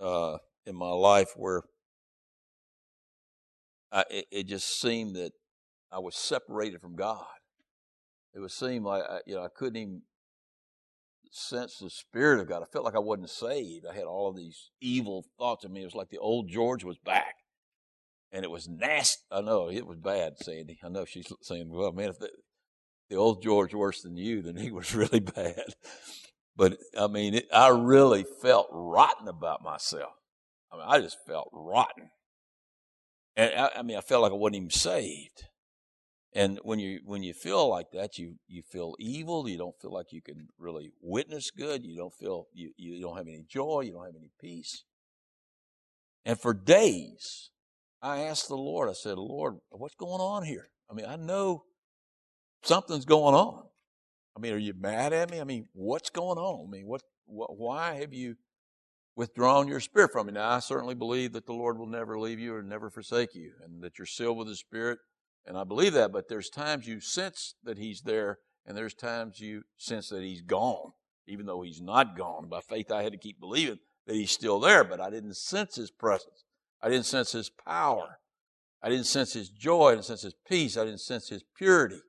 uh, 0.00 0.38
in 0.64 0.74
my 0.74 0.90
life 0.90 1.32
where 1.36 1.62
I, 3.90 4.04
it, 4.10 4.26
it, 4.30 4.46
just 4.46 4.80
seemed 4.80 5.16
that 5.16 5.32
I 5.90 5.98
was 5.98 6.16
separated 6.16 6.80
from 6.80 6.96
God. 6.96 7.26
It 8.32 8.40
would 8.40 8.52
seem 8.52 8.84
like 8.84 9.02
I, 9.02 9.20
you 9.26 9.34
know 9.34 9.42
I 9.42 9.48
couldn't 9.54 9.76
even 9.76 10.02
sense 11.32 11.78
the 11.78 11.90
spirit 11.90 12.40
of 12.40 12.48
God. 12.48 12.62
I 12.62 12.66
felt 12.66 12.84
like 12.84 12.94
I 12.94 13.00
wasn't 13.00 13.30
saved. 13.30 13.86
I 13.90 13.94
had 13.94 14.04
all 14.04 14.28
of 14.28 14.36
these 14.36 14.70
evil 14.80 15.24
thoughts 15.38 15.64
in 15.64 15.72
me. 15.72 15.82
It 15.82 15.86
was 15.86 15.94
like 15.94 16.10
the 16.10 16.18
old 16.18 16.48
George 16.48 16.84
was 16.84 16.98
back. 16.98 17.34
And 18.30 18.44
it 18.44 18.50
was 18.50 18.68
nasty. 18.68 19.22
I 19.30 19.40
know 19.42 19.68
it 19.68 19.86
was 19.86 19.98
bad, 19.98 20.38
Sandy. 20.38 20.78
I 20.82 20.88
know 20.88 21.04
she's 21.04 21.30
saying, 21.42 21.68
well, 21.70 21.92
man, 21.92 22.10
if 22.10 22.18
the, 22.18 22.30
the 23.10 23.16
old 23.16 23.42
George 23.42 23.74
worse 23.74 24.00
than 24.02 24.16
you, 24.16 24.42
then 24.42 24.56
he 24.56 24.70
was 24.72 24.94
really 24.94 25.20
bad. 25.20 25.64
But 26.56 26.78
I 26.98 27.06
mean, 27.06 27.34
it, 27.34 27.48
I 27.52 27.68
really 27.68 28.24
felt 28.42 28.68
rotten 28.70 29.28
about 29.28 29.62
myself. 29.62 30.12
I 30.70 30.76
mean, 30.76 30.86
I 30.88 31.00
just 31.00 31.18
felt 31.26 31.50
rotten. 31.52 32.10
And 33.36 33.54
I, 33.54 33.70
I 33.78 33.82
mean, 33.82 33.96
I 33.96 34.02
felt 34.02 34.22
like 34.22 34.32
I 34.32 34.36
wasn't 34.36 34.56
even 34.56 34.70
saved. 34.70 35.44
And 36.34 36.58
when 36.62 36.78
you 36.78 37.00
when 37.04 37.22
you 37.22 37.34
feel 37.34 37.68
like 37.68 37.90
that, 37.92 38.16
you 38.16 38.36
you 38.48 38.62
feel 38.62 38.94
evil. 38.98 39.46
You 39.46 39.58
don't 39.58 39.78
feel 39.80 39.92
like 39.92 40.12
you 40.12 40.22
can 40.22 40.48
really 40.58 40.92
witness 41.00 41.50
good. 41.50 41.84
You 41.84 41.96
don't 41.96 42.14
feel 42.14 42.46
you 42.54 42.72
you 42.76 43.02
don't 43.02 43.18
have 43.18 43.28
any 43.28 43.44
joy. 43.46 43.80
You 43.80 43.92
don't 43.92 44.06
have 44.06 44.16
any 44.16 44.30
peace. 44.40 44.84
And 46.24 46.40
for 46.40 46.54
days, 46.54 47.50
I 48.00 48.20
asked 48.20 48.48
the 48.48 48.56
Lord. 48.56 48.88
I 48.88 48.94
said, 48.94 49.18
"Lord, 49.18 49.56
what's 49.70 49.94
going 49.94 50.22
on 50.22 50.44
here? 50.44 50.70
I 50.90 50.94
mean, 50.94 51.04
I 51.06 51.16
know 51.16 51.64
something's 52.62 53.04
going 53.04 53.34
on. 53.34 53.64
I 54.34 54.40
mean, 54.40 54.54
are 54.54 54.58
you 54.58 54.72
mad 54.74 55.12
at 55.12 55.30
me? 55.30 55.38
I 55.38 55.44
mean, 55.44 55.68
what's 55.74 56.08
going 56.08 56.38
on? 56.38 56.66
I 56.66 56.70
mean, 56.70 56.86
what, 56.86 57.02
what 57.26 57.58
why 57.58 57.96
have 57.96 58.14
you 58.14 58.36
withdrawn 59.16 59.68
your 59.68 59.80
spirit 59.80 60.12
from 60.12 60.28
me?" 60.28 60.32
Now, 60.32 60.48
I 60.48 60.60
certainly 60.60 60.94
believe 60.94 61.34
that 61.34 61.44
the 61.44 61.52
Lord 61.52 61.76
will 61.76 61.86
never 61.86 62.18
leave 62.18 62.38
you 62.38 62.54
or 62.54 62.62
never 62.62 62.88
forsake 62.88 63.34
you, 63.34 63.52
and 63.62 63.82
that 63.82 63.98
you're 63.98 64.06
sealed 64.06 64.38
with 64.38 64.48
the 64.48 64.56
Spirit 64.56 64.98
and 65.46 65.56
I 65.56 65.64
believe 65.64 65.92
that, 65.94 66.12
but 66.12 66.28
there's 66.28 66.48
times 66.48 66.86
you 66.86 67.00
sense 67.00 67.54
that 67.64 67.78
he's 67.78 68.02
there, 68.02 68.38
and 68.66 68.76
there's 68.76 68.94
times 68.94 69.40
you 69.40 69.62
sense 69.76 70.08
that 70.10 70.22
he's 70.22 70.42
gone, 70.42 70.92
even 71.26 71.46
though 71.46 71.62
he's 71.62 71.80
not 71.80 72.16
gone. 72.16 72.48
By 72.48 72.60
faith, 72.60 72.92
I 72.92 73.02
had 73.02 73.12
to 73.12 73.18
keep 73.18 73.40
believing 73.40 73.78
that 74.06 74.14
he's 74.14 74.30
still 74.30 74.60
there, 74.60 74.84
but 74.84 75.00
I 75.00 75.10
didn't 75.10 75.36
sense 75.36 75.76
his 75.76 75.90
presence. 75.90 76.44
I 76.80 76.88
didn't 76.88 77.06
sense 77.06 77.32
his 77.32 77.50
power. 77.50 78.18
I 78.82 78.88
didn't 78.88 79.06
sense 79.06 79.32
his 79.32 79.48
joy. 79.48 79.90
I 79.90 79.92
didn't 79.92 80.06
sense 80.06 80.22
his 80.22 80.34
peace. 80.48 80.76
I 80.76 80.84
didn't 80.84 81.00
sense 81.00 81.28
his 81.28 81.44
purity. 81.56 82.00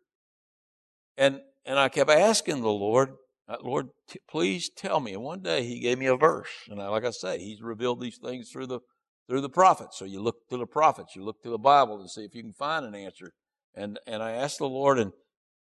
And, 1.18 1.42
and 1.66 1.78
I 1.78 1.90
kept 1.90 2.10
asking 2.10 2.62
the 2.62 2.70
Lord, 2.70 3.14
uh, 3.48 3.58
Lord, 3.62 3.90
t- 4.10 4.20
please 4.28 4.70
tell 4.76 5.00
me. 5.00 5.14
And 5.14 5.22
one 5.22 5.42
day 5.42 5.64
he 5.64 5.80
gave 5.80 6.00
me 6.00 6.08
a 6.08 6.16
verse. 6.16 6.50
And 6.68 6.82
I, 6.82 6.88
like 6.88 7.06
I 7.06 7.12
say, 7.12 7.38
he's 7.38 7.62
revealed 7.62 8.02
these 8.02 8.18
things 8.18 8.50
through 8.50 8.68
the 8.68 8.80
through 9.28 9.42
the 9.42 9.50
prophets. 9.50 9.98
So 9.98 10.06
you 10.06 10.22
look 10.22 10.48
to 10.50 10.58
the 10.58 10.68
prophets, 10.68 11.16
you 11.16 11.24
look 11.24 11.42
to 11.44 11.50
the 11.50 11.58
Bible 11.58 12.02
to 12.02 12.10
see 12.10 12.24
if 12.24 12.36
you 12.36 12.44
can 12.44 12.54
find 12.54 12.86
an 12.86 12.96
answer. 12.96 13.34
And 13.76 14.00
and 14.06 14.22
I 14.22 14.32
asked 14.32 14.60
the 14.60 14.70
Lord, 14.70 15.00
and 15.00 15.12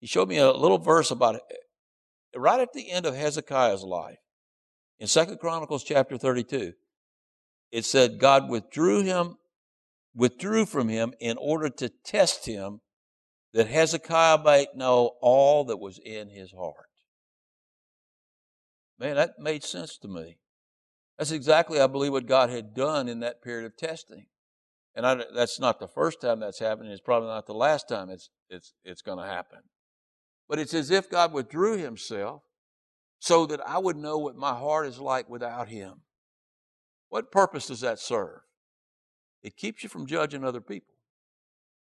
He 0.00 0.06
showed 0.06 0.28
me 0.28 0.38
a 0.38 0.50
little 0.50 0.78
verse 0.78 1.10
about 1.10 1.36
it 1.36 1.42
right 2.34 2.60
at 2.60 2.72
the 2.72 2.90
end 2.90 3.06
of 3.06 3.14
Hezekiah's 3.14 3.82
life 3.82 4.18
in 4.98 5.06
Second 5.06 5.38
Chronicles 5.38 5.84
chapter 5.84 6.16
thirty-two. 6.18 6.72
It 7.70 7.84
said 7.84 8.18
God 8.18 8.48
withdrew 8.48 9.02
him, 9.02 9.36
withdrew 10.12 10.66
from 10.66 10.88
him 10.88 11.14
in 11.20 11.36
order 11.38 11.68
to 11.68 11.88
test 12.04 12.46
him, 12.46 12.80
that 13.52 13.68
Hezekiah 13.68 14.38
might 14.38 14.74
know 14.74 15.12
all 15.22 15.64
that 15.66 15.78
was 15.78 16.00
in 16.04 16.30
his 16.30 16.50
heart. 16.50 16.88
Man, 18.98 19.14
that 19.14 19.38
made 19.38 19.62
sense 19.62 19.96
to 19.98 20.08
me. 20.08 20.39
That's 21.20 21.32
exactly, 21.32 21.78
I 21.78 21.86
believe, 21.86 22.12
what 22.12 22.24
God 22.24 22.48
had 22.48 22.72
done 22.72 23.06
in 23.06 23.20
that 23.20 23.42
period 23.42 23.66
of 23.66 23.76
testing. 23.76 24.24
And 24.94 25.06
I, 25.06 25.22
that's 25.34 25.60
not 25.60 25.78
the 25.78 25.86
first 25.86 26.18
time 26.22 26.40
that's 26.40 26.60
happened. 26.60 26.88
It's 26.88 27.02
probably 27.02 27.28
not 27.28 27.46
the 27.46 27.52
last 27.52 27.90
time 27.90 28.08
it's, 28.08 28.30
it's, 28.48 28.72
it's 28.86 29.02
going 29.02 29.18
to 29.18 29.26
happen. 29.26 29.58
But 30.48 30.58
it's 30.58 30.72
as 30.72 30.90
if 30.90 31.10
God 31.10 31.34
withdrew 31.34 31.76
himself 31.76 32.44
so 33.18 33.44
that 33.44 33.60
I 33.68 33.76
would 33.76 33.98
know 33.98 34.16
what 34.16 34.34
my 34.34 34.54
heart 34.54 34.86
is 34.86 34.98
like 34.98 35.28
without 35.28 35.68
him. 35.68 36.00
What 37.10 37.30
purpose 37.30 37.66
does 37.66 37.82
that 37.82 37.98
serve? 37.98 38.40
It 39.42 39.58
keeps 39.58 39.82
you 39.82 39.90
from 39.90 40.06
judging 40.06 40.42
other 40.42 40.62
people. 40.62 40.94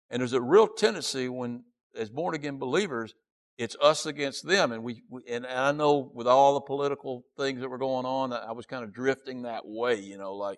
And 0.10 0.22
there's 0.22 0.34
a 0.34 0.42
real 0.42 0.68
tendency 0.68 1.30
when, 1.30 1.66
as 1.96 2.10
born 2.10 2.34
again 2.34 2.58
believers, 2.58 3.14
it's 3.62 3.76
us 3.80 4.08
against 4.08 4.48
them. 4.48 4.72
And 4.72 4.84
we, 4.84 5.04
we 5.08 5.22
and, 5.30 5.46
I 5.46 5.72
know 5.72 6.12
with 6.16 6.26
all 6.26 6.56
the 6.56 6.62
political 6.62 7.24
things 7.38 7.62
that 7.62 7.70
were 7.70 7.78
going 7.78 8.08
on, 8.08 8.34
I 8.34 8.54
was 8.54 8.66
kind 8.66 8.84
of 8.84 8.92
drifting 8.92 9.44
that 9.44 9.68
way, 9.68 10.00
you 10.00 10.18
know, 10.18 10.34
like, 10.34 10.58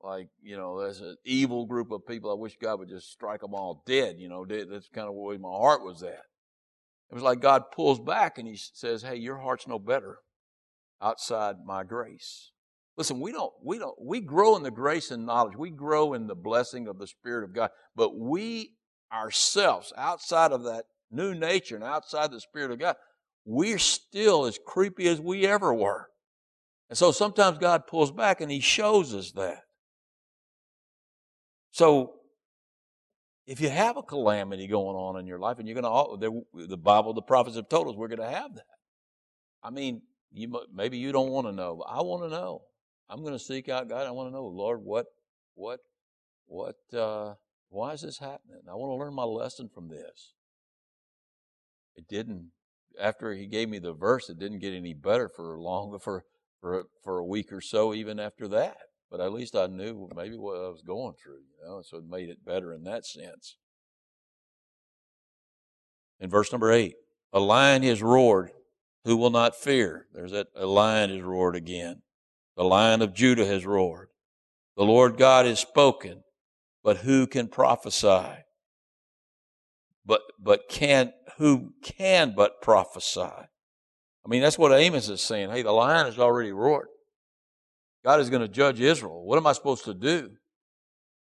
like, 0.00 0.28
you 0.40 0.56
know, 0.56 0.80
there's 0.80 1.00
an 1.00 1.16
evil 1.24 1.66
group 1.66 1.90
of 1.90 2.06
people. 2.06 2.30
I 2.30 2.34
wish 2.34 2.56
God 2.62 2.78
would 2.78 2.88
just 2.88 3.10
strike 3.10 3.40
them 3.40 3.52
all 3.52 3.82
dead, 3.84 4.16
you 4.18 4.28
know, 4.28 4.46
that's 4.46 4.88
kind 4.94 5.08
of 5.08 5.14
way 5.14 5.36
my 5.38 5.48
heart 5.48 5.82
was 5.82 6.04
at. 6.04 6.22
It 7.10 7.14
was 7.14 7.22
like 7.24 7.40
God 7.40 7.64
pulls 7.74 7.98
back 7.98 8.38
and 8.38 8.46
he 8.46 8.56
says, 8.56 9.02
Hey, 9.02 9.16
your 9.16 9.38
heart's 9.38 9.66
no 9.66 9.80
better 9.80 10.18
outside 11.02 11.56
my 11.64 11.82
grace. 11.82 12.52
Listen, 12.96 13.20
we 13.20 13.32
don't, 13.32 13.52
we 13.64 13.78
don't, 13.78 13.96
we 14.00 14.20
grow 14.20 14.56
in 14.56 14.62
the 14.62 14.70
grace 14.70 15.10
and 15.10 15.26
knowledge. 15.26 15.56
We 15.56 15.70
grow 15.70 16.14
in 16.14 16.28
the 16.28 16.36
blessing 16.36 16.86
of 16.86 16.98
the 16.98 17.08
Spirit 17.08 17.42
of 17.42 17.52
God, 17.52 17.70
but 17.96 18.16
we 18.16 18.74
ourselves 19.12 19.92
outside 19.96 20.52
of 20.52 20.62
that 20.62 20.84
new 21.10 21.34
nature 21.34 21.76
and 21.76 21.84
outside 21.84 22.30
the 22.30 22.40
Spirit 22.40 22.70
of 22.70 22.78
God, 22.78 22.96
we're 23.44 23.78
still 23.78 24.46
as 24.46 24.58
creepy 24.64 25.08
as 25.08 25.20
we 25.20 25.46
ever 25.46 25.72
were. 25.72 26.08
And 26.88 26.98
so 26.98 27.12
sometimes 27.12 27.58
God 27.58 27.86
pulls 27.86 28.12
back 28.12 28.40
and 28.40 28.50
He 28.50 28.60
shows 28.60 29.14
us 29.14 29.32
that. 29.32 29.60
So 31.70 32.14
if 33.46 33.60
you 33.60 33.68
have 33.68 33.96
a 33.96 34.02
calamity 34.02 34.66
going 34.66 34.96
on 34.96 35.18
in 35.18 35.26
your 35.26 35.38
life, 35.38 35.58
and 35.58 35.68
you're 35.68 35.80
going 35.80 36.18
to, 36.20 36.66
the 36.66 36.76
Bible, 36.76 37.14
the 37.14 37.22
prophets 37.22 37.56
have 37.56 37.68
told 37.68 37.88
us 37.88 37.94
we're 37.94 38.08
going 38.08 38.18
to 38.18 38.36
have 38.36 38.54
that. 38.54 38.64
I 39.62 39.70
mean, 39.70 40.02
you 40.32 40.52
maybe 40.72 40.98
you 40.98 41.12
don't 41.12 41.30
want 41.30 41.46
to 41.46 41.52
know, 41.52 41.76
but 41.76 41.88
I 41.88 42.02
want 42.02 42.24
to 42.24 42.28
know. 42.28 42.62
I'm 43.08 43.20
going 43.20 43.34
to 43.34 43.38
seek 43.38 43.68
out 43.68 43.88
God. 43.88 44.06
I 44.06 44.10
want 44.10 44.28
to 44.28 44.32
know, 44.32 44.46
Lord, 44.46 44.80
what, 44.82 45.06
what, 45.54 45.80
what, 46.46 46.76
uh, 46.92 47.34
why 47.68 47.92
is 47.92 48.02
this 48.02 48.18
happening? 48.18 48.62
I 48.68 48.74
want 48.74 48.90
to 48.90 49.04
learn 49.04 49.14
my 49.14 49.24
lesson 49.24 49.68
from 49.72 49.88
this 49.88 50.34
it 51.96 52.08
didn't 52.08 52.50
after 53.00 53.34
he 53.34 53.46
gave 53.46 53.68
me 53.68 53.78
the 53.78 53.92
verse 53.92 54.28
it 54.28 54.38
didn't 54.38 54.60
get 54.60 54.72
any 54.72 54.94
better 54.94 55.28
for 55.28 55.58
long 55.58 55.98
for 55.98 56.24
for 56.60 56.84
for 57.02 57.18
a 57.18 57.24
week 57.24 57.52
or 57.52 57.60
so 57.60 57.92
even 57.94 58.18
after 58.18 58.48
that 58.48 58.76
but 59.10 59.20
at 59.20 59.32
least 59.32 59.54
i 59.54 59.66
knew 59.66 60.08
maybe 60.14 60.36
what 60.36 60.56
i 60.56 60.68
was 60.68 60.82
going 60.82 61.14
through 61.14 61.34
you 61.34 61.66
know 61.66 61.82
so 61.82 61.98
it 61.98 62.04
made 62.08 62.28
it 62.28 62.44
better 62.44 62.72
in 62.72 62.84
that 62.84 63.04
sense. 63.06 63.56
In 66.18 66.30
verse 66.30 66.52
number 66.52 66.72
eight 66.72 66.94
a 67.32 67.40
lion 67.40 67.82
has 67.82 68.02
roared 68.02 68.50
who 69.04 69.16
will 69.16 69.30
not 69.30 69.54
fear? 69.54 70.08
There's 70.12 70.32
that 70.32 70.48
a 70.56 70.66
lion 70.66 71.10
has 71.10 71.22
roared 71.22 71.54
again. 71.54 72.02
The 72.56 72.64
lion 72.64 73.02
of 73.02 73.14
judah 73.14 73.46
has 73.46 73.64
roared. 73.64 74.08
The 74.76 74.84
lord 74.84 75.16
god 75.16 75.46
has 75.46 75.60
spoken 75.60 76.22
but 76.82 76.98
who 76.98 77.26
can 77.26 77.48
prophesy 77.48 78.44
but 80.06 80.22
but 80.38 80.68
can 80.68 81.12
who 81.38 81.72
can 81.82 82.34
but 82.34 82.62
prophesy. 82.62 83.20
I 83.20 84.28
mean, 84.28 84.40
that's 84.40 84.58
what 84.58 84.72
Amos 84.72 85.08
is 85.08 85.20
saying. 85.20 85.50
Hey, 85.50 85.62
the 85.62 85.72
lion 85.72 86.06
has 86.06 86.18
already 86.18 86.52
roared. 86.52 86.88
God 88.04 88.20
is 88.20 88.30
going 88.30 88.42
to 88.42 88.48
judge 88.48 88.80
Israel. 88.80 89.24
What 89.24 89.36
am 89.36 89.46
I 89.46 89.52
supposed 89.52 89.84
to 89.84 89.94
do? 89.94 90.30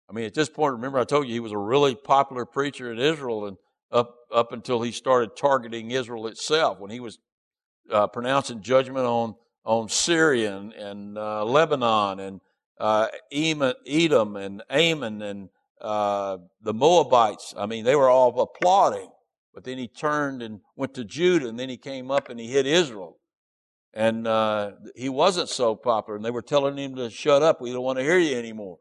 I 0.09 0.13
mean, 0.13 0.27
at 0.27 0.35
this 0.35 0.49
point, 0.49 0.75
remember 0.75 0.99
I 0.99 1.05
told 1.05 1.27
you 1.27 1.33
he 1.33 1.41
was 1.41 1.53
a 1.53 1.59
really 1.59 1.95
popular 1.95 2.45
preacher 2.45 2.93
in 2.93 2.99
Israel, 2.99 3.47
and 3.47 3.57
up 3.91 4.15
up 4.33 4.53
until 4.53 4.83
he 4.83 4.93
started 4.93 5.37
targeting 5.37 5.91
Israel 5.91 6.27
itself, 6.27 6.79
when 6.79 6.91
he 6.91 7.01
was 7.01 7.19
uh, 7.91 8.07
pronouncing 8.07 8.63
judgment 8.63 9.07
on 9.07 9.35
on 9.65 9.89
Syria 9.89 10.59
and, 10.59 10.73
and 10.75 11.17
uh, 11.17 11.45
Lebanon 11.45 12.21
and 12.21 12.41
uh, 12.79 13.09
Edom 13.33 14.37
and 14.37 14.63
Ammon 14.69 15.23
and 15.23 15.49
uh, 15.85 16.39
the 16.63 16.73
Moabites, 16.73 17.55
I 17.57 17.67
mean, 17.67 17.85
they 17.85 17.95
were 17.95 18.09
all 18.09 18.41
applauding. 18.41 19.11
But 19.53 19.65
then 19.65 19.79
he 19.79 19.87
turned 19.87 20.43
and 20.43 20.61
went 20.77 20.95
to 20.95 21.05
Judah, 21.05 21.47
and 21.47 21.59
then 21.59 21.69
he 21.69 21.77
came 21.77 22.11
up 22.11 22.29
and 22.29 22.41
he 22.41 22.49
hit 22.49 22.67
Israel. 22.67 23.19
And 23.93 24.27
uh, 24.27 24.73
he 24.97 25.09
wasn't 25.09 25.49
so 25.49 25.77
popular, 25.77 26.17
and 26.17 26.25
they 26.25 26.33
were 26.33 26.43
telling 26.43 26.77
him 26.77 26.97
to 26.97 27.11
shut 27.11 27.43
up. 27.43 27.61
We 27.61 27.73
don't 27.73 27.85
want 27.85 27.99
to 27.99 28.05
hear 28.05 28.19
you 28.19 28.37
anymore. 28.37 28.79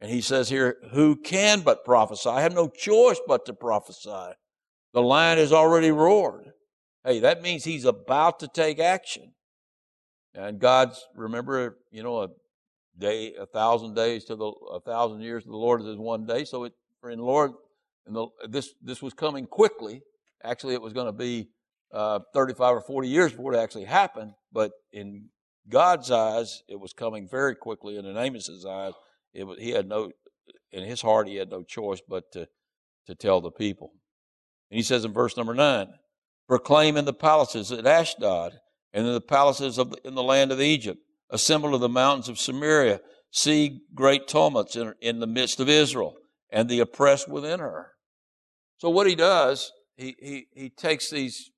And 0.00 0.10
he 0.10 0.20
says 0.20 0.48
here, 0.48 0.76
Who 0.92 1.16
can 1.16 1.62
but 1.62 1.84
prophesy? 1.84 2.28
I 2.28 2.42
have 2.42 2.54
no 2.54 2.68
choice 2.68 3.20
but 3.26 3.46
to 3.46 3.52
prophesy. 3.52 4.34
The 4.92 5.02
lion 5.02 5.38
has 5.38 5.52
already 5.52 5.90
roared. 5.90 6.52
Hey, 7.04 7.18
that 7.20 7.42
means 7.42 7.64
he's 7.64 7.84
about 7.84 8.38
to 8.40 8.48
take 8.48 8.78
action. 8.78 9.32
And 10.34 10.60
God's, 10.60 11.04
remember, 11.16 11.78
you 11.90 12.04
know, 12.04 12.22
a 12.22 12.28
day, 12.98 13.34
a 13.34 13.46
thousand 13.46 13.94
days 13.94 14.24
to 14.26 14.36
the, 14.36 14.46
a 14.46 14.80
thousand 14.80 15.20
years 15.20 15.44
to 15.44 15.50
the 15.50 15.56
Lord 15.56 15.82
is 15.82 15.96
one 15.96 16.26
day. 16.26 16.44
So 16.44 16.64
it, 16.64 16.72
in 17.10 17.18
Lord, 17.18 17.52
and 18.06 18.16
the, 18.16 18.26
this, 18.48 18.74
this 18.82 19.02
was 19.02 19.14
coming 19.14 19.46
quickly. 19.46 20.02
Actually, 20.42 20.74
it 20.74 20.82
was 20.82 20.92
going 20.92 21.06
to 21.06 21.12
be 21.12 21.48
uh, 21.92 22.20
35 22.32 22.76
or 22.76 22.80
40 22.80 23.08
years 23.08 23.32
before 23.32 23.54
it 23.54 23.58
actually 23.58 23.84
happened. 23.84 24.32
But 24.52 24.72
in 24.92 25.28
God's 25.68 26.10
eyes, 26.10 26.62
it 26.68 26.80
was 26.80 26.92
coming 26.92 27.28
very 27.28 27.54
quickly. 27.54 27.96
And 27.96 28.06
in 28.06 28.16
Amos's 28.16 28.64
eyes, 28.64 28.92
it 29.34 29.44
was, 29.44 29.58
he 29.58 29.70
had 29.70 29.88
no, 29.88 30.10
in 30.72 30.84
his 30.84 31.02
heart, 31.02 31.28
he 31.28 31.36
had 31.36 31.50
no 31.50 31.62
choice 31.62 32.00
but 32.06 32.32
to, 32.32 32.48
to 33.06 33.14
tell 33.14 33.40
the 33.40 33.50
people. 33.50 33.92
And 34.70 34.76
he 34.76 34.82
says 34.82 35.04
in 35.04 35.12
verse 35.12 35.36
number 35.36 35.54
nine, 35.54 35.88
proclaim 36.46 36.96
in 36.96 37.04
the 37.04 37.12
palaces 37.12 37.72
at 37.72 37.86
Ashdod 37.86 38.58
and 38.92 39.06
in 39.06 39.12
the 39.12 39.20
palaces 39.20 39.78
of 39.78 39.94
in 40.04 40.14
the 40.14 40.22
land 40.22 40.50
of 40.50 40.60
Egypt 40.60 41.00
assemble 41.30 41.72
to 41.72 41.78
the 41.78 41.88
mountains 41.88 42.28
of 42.28 42.38
Samaria, 42.38 43.00
see 43.30 43.80
great 43.94 44.28
tumults 44.28 44.76
in, 44.76 44.94
in 45.00 45.20
the 45.20 45.26
midst 45.26 45.60
of 45.60 45.68
Israel 45.68 46.14
and 46.50 46.68
the 46.68 46.80
oppressed 46.80 47.28
within 47.28 47.60
her. 47.60 47.92
So 48.78 48.88
what 48.90 49.06
he 49.06 49.14
does, 49.14 49.70
he, 49.96 50.16
he, 50.20 50.46
he 50.54 50.70
takes 50.70 51.10
these 51.10 51.50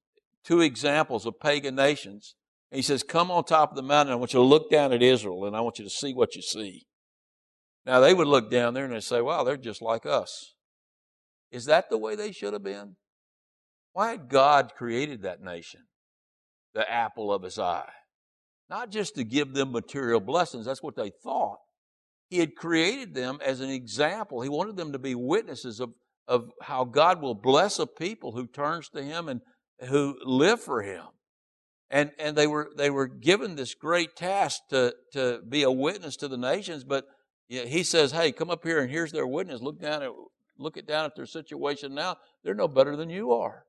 two 0.44 0.60
examples 0.60 1.26
of 1.26 1.38
pagan 1.40 1.74
nations 1.74 2.34
and 2.70 2.76
he 2.76 2.82
says, 2.82 3.02
come 3.02 3.30
on 3.30 3.44
top 3.44 3.70
of 3.70 3.76
the 3.76 3.82
mountain. 3.82 4.12
I 4.12 4.16
want 4.16 4.32
you 4.32 4.40
to 4.40 4.44
look 4.44 4.70
down 4.70 4.92
at 4.92 5.02
Israel 5.02 5.44
and 5.44 5.56
I 5.56 5.60
want 5.60 5.78
you 5.78 5.84
to 5.84 5.90
see 5.90 6.12
what 6.14 6.34
you 6.34 6.42
see. 6.42 6.86
Now 7.86 8.00
they 8.00 8.14
would 8.14 8.26
look 8.26 8.50
down 8.50 8.74
there 8.74 8.84
and 8.84 8.94
they 8.94 9.00
say, 9.00 9.20
wow, 9.20 9.44
they're 9.44 9.56
just 9.56 9.82
like 9.82 10.06
us. 10.06 10.54
Is 11.50 11.64
that 11.66 11.90
the 11.90 11.98
way 11.98 12.14
they 12.14 12.32
should 12.32 12.52
have 12.52 12.62
been? 12.62 12.96
Why 13.92 14.12
had 14.12 14.28
God 14.28 14.72
created 14.76 15.22
that 15.22 15.42
nation? 15.42 15.80
The 16.74 16.90
apple 16.90 17.32
of 17.32 17.42
his 17.42 17.58
eye. 17.58 17.90
Not 18.70 18.90
just 18.90 19.16
to 19.16 19.24
give 19.24 19.52
them 19.52 19.72
material 19.72 20.20
blessings, 20.20 20.64
that's 20.64 20.82
what 20.82 20.94
they 20.94 21.10
thought. 21.10 21.58
He 22.28 22.38
had 22.38 22.54
created 22.54 23.12
them 23.12 23.40
as 23.44 23.60
an 23.60 23.68
example. 23.68 24.40
He 24.40 24.48
wanted 24.48 24.76
them 24.76 24.92
to 24.92 24.98
be 25.00 25.16
witnesses 25.16 25.80
of, 25.80 25.92
of 26.28 26.52
how 26.62 26.84
God 26.84 27.20
will 27.20 27.34
bless 27.34 27.80
a 27.80 27.86
people 27.86 28.30
who 28.30 28.46
turns 28.46 28.88
to 28.90 29.02
him 29.02 29.28
and 29.28 29.40
who 29.88 30.16
live 30.24 30.60
for 30.60 30.82
him. 30.82 31.02
And, 31.90 32.12
and 32.20 32.36
they 32.36 32.46
were, 32.46 32.70
they 32.76 32.88
were 32.88 33.08
given 33.08 33.56
this 33.56 33.74
great 33.74 34.14
task 34.14 34.60
to, 34.70 34.94
to 35.14 35.40
be 35.48 35.64
a 35.64 35.72
witness 35.72 36.16
to 36.18 36.28
the 36.28 36.38
nations, 36.38 36.84
but 36.84 37.06
he 37.48 37.82
says, 37.82 38.12
Hey, 38.12 38.30
come 38.30 38.48
up 38.48 38.62
here 38.62 38.78
and 38.78 38.88
here's 38.88 39.10
their 39.10 39.26
witness. 39.26 39.60
Look 39.60 39.80
down 39.80 40.04
at, 40.04 40.12
look 40.56 40.76
it 40.76 40.86
down 40.86 41.04
at 41.04 41.16
their 41.16 41.26
situation 41.26 41.96
now. 41.96 42.18
They're 42.44 42.54
no 42.54 42.68
better 42.68 42.94
than 42.94 43.10
you 43.10 43.32
are. 43.32 43.64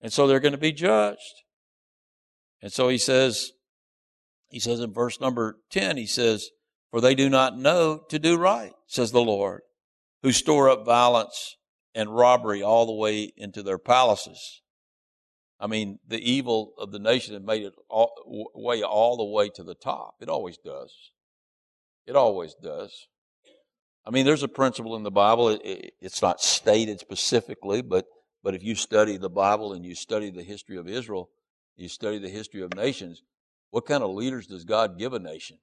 And 0.00 0.12
so 0.12 0.28
they're 0.28 0.38
going 0.38 0.52
to 0.52 0.58
be 0.58 0.70
judged. 0.70 1.42
And 2.62 2.72
so 2.72 2.88
he 2.88 2.98
says, 2.98 3.50
he 4.56 4.60
says 4.60 4.80
in 4.80 4.90
verse 4.90 5.20
number 5.20 5.58
10, 5.68 5.98
he 5.98 6.06
says, 6.06 6.48
For 6.90 7.02
they 7.02 7.14
do 7.14 7.28
not 7.28 7.58
know 7.58 8.00
to 8.08 8.18
do 8.18 8.38
right, 8.38 8.72
says 8.86 9.12
the 9.12 9.20
Lord, 9.20 9.60
who 10.22 10.32
store 10.32 10.70
up 10.70 10.86
violence 10.86 11.58
and 11.94 12.16
robbery 12.16 12.62
all 12.62 12.86
the 12.86 12.94
way 12.94 13.30
into 13.36 13.62
their 13.62 13.76
palaces. 13.76 14.62
I 15.60 15.66
mean, 15.66 15.98
the 16.08 16.18
evil 16.18 16.72
of 16.78 16.90
the 16.90 16.98
nation 16.98 17.34
had 17.34 17.44
made 17.44 17.64
it 17.64 17.74
all, 17.90 18.14
way 18.54 18.82
all 18.82 19.18
the 19.18 19.26
way 19.26 19.50
to 19.50 19.62
the 19.62 19.74
top. 19.74 20.14
It 20.22 20.30
always 20.30 20.56
does. 20.56 21.10
It 22.06 22.16
always 22.16 22.54
does. 22.54 23.08
I 24.06 24.10
mean, 24.10 24.24
there's 24.24 24.42
a 24.42 24.48
principle 24.48 24.96
in 24.96 25.02
the 25.02 25.10
Bible. 25.10 25.50
It, 25.50 25.60
it, 25.66 25.92
it's 26.00 26.22
not 26.22 26.40
stated 26.40 26.98
specifically, 26.98 27.82
but 27.82 28.06
but 28.42 28.54
if 28.54 28.62
you 28.62 28.74
study 28.74 29.18
the 29.18 29.28
Bible 29.28 29.74
and 29.74 29.84
you 29.84 29.94
study 29.94 30.30
the 30.30 30.42
history 30.42 30.78
of 30.78 30.88
Israel, 30.88 31.28
you 31.76 31.90
study 31.90 32.18
the 32.18 32.30
history 32.30 32.62
of 32.62 32.74
nations, 32.74 33.22
what 33.70 33.86
kind 33.86 34.02
of 34.02 34.10
leaders 34.10 34.46
does 34.46 34.64
God 34.64 34.98
give 34.98 35.12
a 35.12 35.18
nation? 35.18 35.58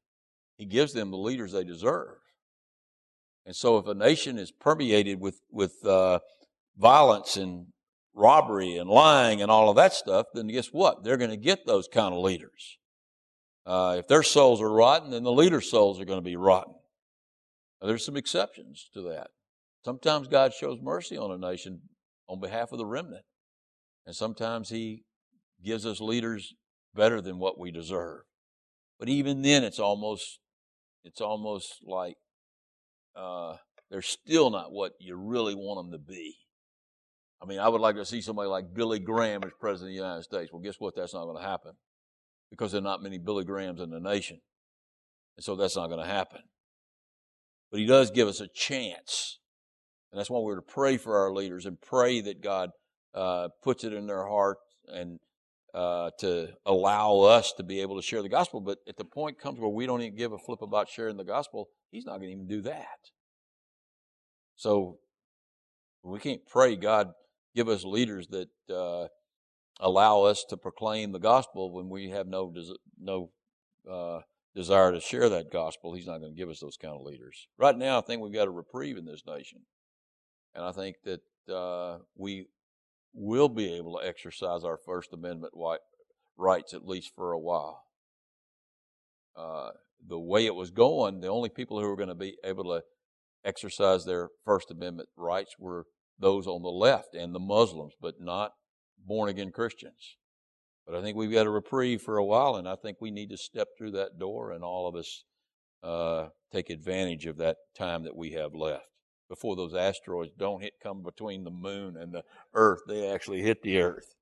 He 0.58 0.66
gives 0.66 0.94
them 0.94 1.12
the 1.12 1.18
leaders 1.18 1.52
they 1.52 1.64
deserve. 1.64 2.18
And 3.46 3.56
so, 3.56 3.78
if 3.78 3.88
a 3.88 3.94
nation 3.94 4.38
is 4.38 4.52
permeated 4.52 5.20
with 5.20 5.42
with 5.52 5.84
uh, 5.86 6.20
violence 6.78 7.36
and 7.36 7.68
robbery 8.14 8.78
and 8.78 8.90
lying 8.90 9.42
and 9.42 9.50
all 9.50 9.70
of 9.70 9.76
that 9.76 9.94
stuff, 9.94 10.28
then 10.34 10.48
guess 10.48 10.68
what? 10.68 11.04
They're 11.04 11.18
going 11.18 11.32
to 11.32 11.38
get 11.38 11.66
those 11.66 11.88
kind 11.88 12.14
of 12.14 12.22
leaders. 12.22 12.78
Uh, 13.66 13.96
if 14.00 14.08
their 14.08 14.24
souls 14.24 14.62
are 14.62 14.72
rotten, 14.72 15.12
then 15.12 15.24
the 15.24 15.32
leader's 15.32 15.70
souls 15.70 16.00
are 16.00 16.06
going 16.06 16.20
to 16.20 16.24
be 16.24 16.36
rotten. 16.36 16.76
Now, 17.82 17.88
there's 17.88 18.06
some 18.06 18.18
exceptions 18.18 18.90
to 18.94 19.02
that. 19.10 19.28
Sometimes 19.84 20.28
God 20.28 20.54
shows 20.54 20.80
mercy 20.82 21.18
on 21.18 21.32
a 21.32 21.38
nation 21.38 21.82
on 22.30 22.40
behalf 22.40 22.72
of 22.72 22.78
the 22.78 22.86
remnant. 22.86 23.24
And 24.06 24.16
sometimes 24.16 24.70
He 24.70 25.04
gives 25.64 25.86
us 25.86 26.00
leaders 26.00 26.54
better 26.96 27.22
than 27.22 27.40
what 27.40 27.60
we 27.60 27.72
deserve. 27.72 28.22
But 29.00 29.10
even 29.10 29.42
then, 29.42 29.64
it's 29.64 29.80
almost, 29.80 30.40
it's 31.04 31.22
almost 31.22 31.80
like 31.86 32.16
uh, 33.16 33.58
they're 33.90 34.02
still 34.02 34.50
not 34.50 34.72
what 34.72 34.94
you 35.00 35.16
really 35.16 35.56
want 35.56 35.92
them 35.92 36.00
to 36.00 36.04
be. 36.04 36.36
I 37.42 37.46
mean, 37.46 37.60
I 37.60 37.68
would 37.68 37.82
like 37.82 37.96
to 37.96 38.06
see 38.06 38.22
somebody 38.22 38.48
like 38.48 38.74
Billy 38.74 39.00
Graham 39.00 39.44
as 39.44 39.52
president 39.60 39.90
of 39.90 39.94
the 39.94 40.02
United 40.02 40.24
States. 40.24 40.52
Well, 40.54 40.62
guess 40.62 40.80
what? 40.80 40.96
That's 40.96 41.14
not 41.14 41.26
going 41.26 41.42
to 41.42 41.48
happen 41.48 41.74
because 42.50 42.72
there 42.72 42.80
are 42.80 42.84
not 42.84 43.04
many 43.04 43.18
Billy 43.18 43.44
Grahams 43.44 43.82
in 43.82 43.90
the 43.90 44.00
nation. 44.00 44.40
And 45.36 45.44
so 45.44 45.56
that's 45.56 45.76
not 45.76 45.88
going 45.88 46.00
to 46.00 46.12
happen. 46.12 46.42
But 47.70 47.80
he 47.80 47.86
does 47.86 48.12
give 48.12 48.28
us 48.28 48.40
a 48.40 48.48
chance. 48.48 49.40
And 50.12 50.20
that's 50.20 50.30
why 50.30 50.40
we're 50.40 50.56
to 50.56 50.62
pray 50.62 50.98
for 50.98 51.18
our 51.18 51.34
leaders 51.34 51.66
and 51.66 51.82
pray 51.82 52.22
that 52.22 52.42
God 52.42 52.70
uh, 53.14 53.50
puts 53.62 53.84
it 53.84 53.94
in 53.94 54.08
their 54.08 54.28
heart 54.28 54.58
and 54.88 55.20
uh, 55.74 56.12
to 56.20 56.50
allow 56.66 57.22
us 57.22 57.54
to 57.54 57.64
be 57.64 57.82
able 57.82 57.96
to 57.96 58.02
share 58.02 58.22
the 58.22 58.30
gospel. 58.30 58.62
But 58.62 58.80
at 58.88 58.98
the 58.98 59.06
point 59.06 59.40
comes 59.40 59.60
where 59.60 59.70
we 59.70 59.86
don't 59.86 60.02
even 60.02 60.16
give 60.16 60.32
a 60.32 60.38
flip 60.38 60.62
about 60.62 60.90
sharing 60.90 61.18
the 61.18 61.24
gospel, 61.24 61.70
he's 61.92 62.06
not 62.06 62.18
going 62.20 62.30
to 62.30 62.34
even 62.34 62.48
do 62.48 62.62
that. 62.62 63.10
So 64.56 65.00
we 66.04 66.20
can't 66.20 66.46
pray, 66.48 66.76
God, 66.76 67.12
give 67.56 67.68
us 67.68 67.84
leaders 67.84 68.28
that 68.28 68.50
uh, 68.74 69.08
allow 69.80 70.24
us 70.24 70.46
to 70.50 70.58
proclaim 70.58 71.12
the 71.12 71.20
gospel 71.20 71.72
when 71.72 71.90
we 71.90 72.10
have 72.10 72.28
no 72.28 72.52
des- 72.52 72.78
no 73.00 73.32
uh, 73.90 74.20
desire 74.56 74.92
to 74.92 75.02
share 75.02 75.30
that 75.30 75.52
gospel. 75.52 75.94
He's 75.94 76.08
not 76.08 76.20
going 76.20 76.34
to 76.34 76.38
give 76.38 76.50
us 76.50 76.60
those 76.60 76.78
kind 76.78 76.94
of 76.94 77.02
leaders. 77.02 77.48
Right 77.58 77.78
now, 77.78 77.98
I 77.98 78.02
think 78.02 78.22
we've 78.22 78.34
got 78.34 78.48
a 78.48 78.52
reprieve 78.52 78.98
in 78.98 79.06
this 79.06 79.24
nation, 79.26 79.62
and 80.54 80.64
I 80.64 80.72
think 80.72 80.98
that 81.06 81.54
uh, 81.54 82.00
we 82.16 82.48
will 83.14 83.50
be 83.50 83.74
able 83.74 84.00
to 84.00 84.08
exercise 84.08 84.64
our 84.64 84.78
First 84.78 85.14
Amendment 85.14 85.54
rights 86.38 86.74
at 86.74 86.88
least 86.88 87.12
for 87.16 87.32
a 87.32 87.40
while. 87.40 87.84
Uh, 89.36 89.72
the 90.06 90.20
way 90.20 90.46
it 90.46 90.56
was 90.56 90.72
going, 90.72 91.22
the 91.22 91.28
only 91.28 91.50
people 91.50 91.80
who 91.80 91.88
were 91.88 91.96
going 91.96 92.10
to 92.10 92.16
be 92.16 92.36
able 92.44 92.66
to 92.66 92.82
exercise 93.46 94.06
their 94.06 94.30
First 94.46 94.72
Amendment 94.72 95.10
rights 95.16 95.56
were 95.60 95.86
those 96.20 96.48
on 96.48 96.62
the 96.62 96.70
left 96.70 97.14
and 97.14 97.34
the 97.34 97.40
Muslims, 97.40 97.94
but 98.02 98.16
not 98.20 98.52
born 99.06 99.30
again 99.30 99.52
Christians. 99.52 100.18
But 100.86 100.96
I 100.96 101.02
think 101.02 101.16
we've 101.16 101.32
got 101.32 101.48
a 101.48 101.52
reprieve 101.52 102.02
for 102.02 102.18
a 102.18 102.26
while, 102.26 102.56
and 102.56 102.68
I 102.68 102.76
think 102.76 102.98
we 103.00 103.12
need 103.12 103.30
to 103.30 103.38
step 103.38 103.70
through 103.78 103.92
that 103.92 104.20
door 104.20 104.52
and 104.52 104.64
all 104.64 104.88
of 104.88 104.96
us 104.96 105.24
uh, 105.82 106.28
take 106.52 106.70
advantage 106.70 107.26
of 107.26 107.38
that 107.38 107.58
time 107.78 108.04
that 108.04 108.16
we 108.16 108.32
have 108.32 108.54
left 108.54 108.93
before 109.34 109.56
those 109.56 109.74
asteroids 109.74 110.32
don't 110.38 110.62
hit 110.62 110.74
come 110.82 111.02
between 111.02 111.44
the 111.44 111.50
moon 111.50 111.98
and 111.98 112.14
the 112.14 112.22
earth. 112.54 112.82
They 112.88 113.08
actually 113.08 113.42
hit 113.42 113.64
the 113.64 113.80
earth. 113.80 114.14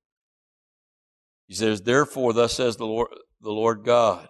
He 1.48 1.54
says, 1.54 1.82
Therefore, 1.82 2.32
thus 2.32 2.54
says 2.54 2.78
the 2.78 2.86
Lord, 2.86 3.10
the 3.42 3.52
Lord 3.52 3.84
God, 3.84 4.30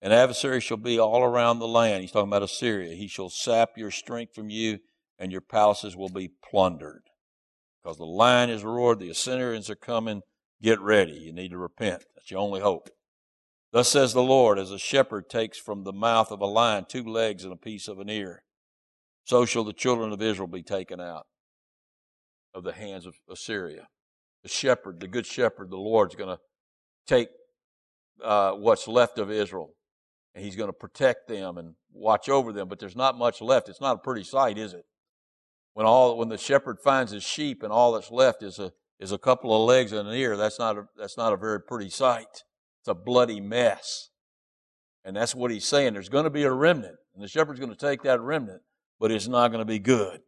an 0.00 0.12
adversary 0.12 0.60
shall 0.60 0.76
be 0.76 0.96
all 1.00 1.24
around 1.24 1.58
the 1.58 1.66
land. 1.66 2.02
He's 2.02 2.12
talking 2.12 2.28
about 2.28 2.44
Assyria. 2.44 2.94
He 2.94 3.08
shall 3.08 3.30
sap 3.30 3.70
your 3.76 3.90
strength 3.90 4.32
from 4.32 4.48
you, 4.48 4.78
and 5.18 5.32
your 5.32 5.40
palaces 5.40 5.96
will 5.96 6.08
be 6.08 6.30
plundered. 6.48 7.02
Because 7.82 7.98
the 7.98 8.04
lion 8.04 8.48
is 8.48 8.62
roared, 8.62 9.00
the 9.00 9.10
Assyrians 9.10 9.68
are 9.68 9.74
coming. 9.74 10.22
Get 10.62 10.80
ready. 10.80 11.14
You 11.14 11.32
need 11.32 11.50
to 11.50 11.58
repent. 11.58 12.04
That's 12.14 12.30
your 12.30 12.38
only 12.38 12.60
hope. 12.60 12.90
Thus 13.72 13.88
says 13.88 14.12
the 14.12 14.22
Lord, 14.22 14.56
as 14.56 14.70
a 14.70 14.78
shepherd 14.78 15.28
takes 15.28 15.58
from 15.58 15.82
the 15.82 15.92
mouth 15.92 16.30
of 16.30 16.40
a 16.40 16.46
lion 16.46 16.84
two 16.88 17.02
legs 17.02 17.42
and 17.42 17.52
a 17.52 17.56
piece 17.56 17.88
of 17.88 17.98
an 17.98 18.08
ear, 18.08 18.44
so 19.24 19.44
shall 19.44 19.64
the 19.64 19.72
children 19.72 20.12
of 20.12 20.20
Israel 20.22 20.48
be 20.48 20.62
taken 20.62 21.00
out 21.00 21.26
of 22.54 22.64
the 22.64 22.72
hands 22.72 23.06
of 23.06 23.14
Assyria. 23.30 23.88
The 24.42 24.48
shepherd, 24.48 25.00
the 25.00 25.08
good 25.08 25.26
shepherd, 25.26 25.70
the 25.70 25.76
Lord's 25.76 26.14
going 26.14 26.36
to 26.36 26.40
take 27.06 27.28
uh, 28.22 28.52
what's 28.52 28.88
left 28.88 29.18
of 29.18 29.30
Israel 29.30 29.74
and 30.34 30.44
he's 30.44 30.56
going 30.56 30.68
to 30.68 30.72
protect 30.72 31.28
them 31.28 31.58
and 31.58 31.74
watch 31.92 32.28
over 32.28 32.52
them. 32.52 32.68
But 32.68 32.78
there's 32.78 32.96
not 32.96 33.18
much 33.18 33.40
left. 33.40 33.68
It's 33.68 33.80
not 33.80 33.96
a 33.96 34.00
pretty 34.00 34.24
sight, 34.24 34.58
is 34.58 34.72
it? 34.72 34.84
When 35.74 35.86
all 35.86 36.18
when 36.18 36.28
the 36.28 36.38
shepherd 36.38 36.78
finds 36.80 37.12
his 37.12 37.22
sheep 37.22 37.62
and 37.62 37.72
all 37.72 37.92
that's 37.92 38.10
left 38.10 38.42
is 38.42 38.58
a 38.58 38.72
is 38.98 39.12
a 39.12 39.18
couple 39.18 39.54
of 39.54 39.66
legs 39.66 39.92
and 39.92 40.06
an 40.08 40.14
ear, 40.14 40.36
that's 40.36 40.58
not 40.58 40.76
a 40.76 40.84
that's 40.96 41.16
not 41.16 41.32
a 41.32 41.36
very 41.36 41.60
pretty 41.60 41.90
sight. 41.90 42.44
It's 42.80 42.88
a 42.88 42.94
bloody 42.94 43.40
mess. 43.40 44.10
And 45.04 45.16
that's 45.16 45.34
what 45.34 45.50
he's 45.50 45.66
saying. 45.66 45.94
There's 45.94 46.08
going 46.08 46.24
to 46.24 46.30
be 46.30 46.44
a 46.44 46.52
remnant, 46.52 46.96
and 47.14 47.22
the 47.22 47.28
shepherd's 47.28 47.58
going 47.58 47.74
to 47.74 47.76
take 47.76 48.02
that 48.02 48.20
remnant, 48.20 48.62
but 49.02 49.10
it's 49.10 49.26
not 49.26 49.48
going 49.48 49.58
to 49.58 49.64
be 49.64 49.80
good. 49.80 50.20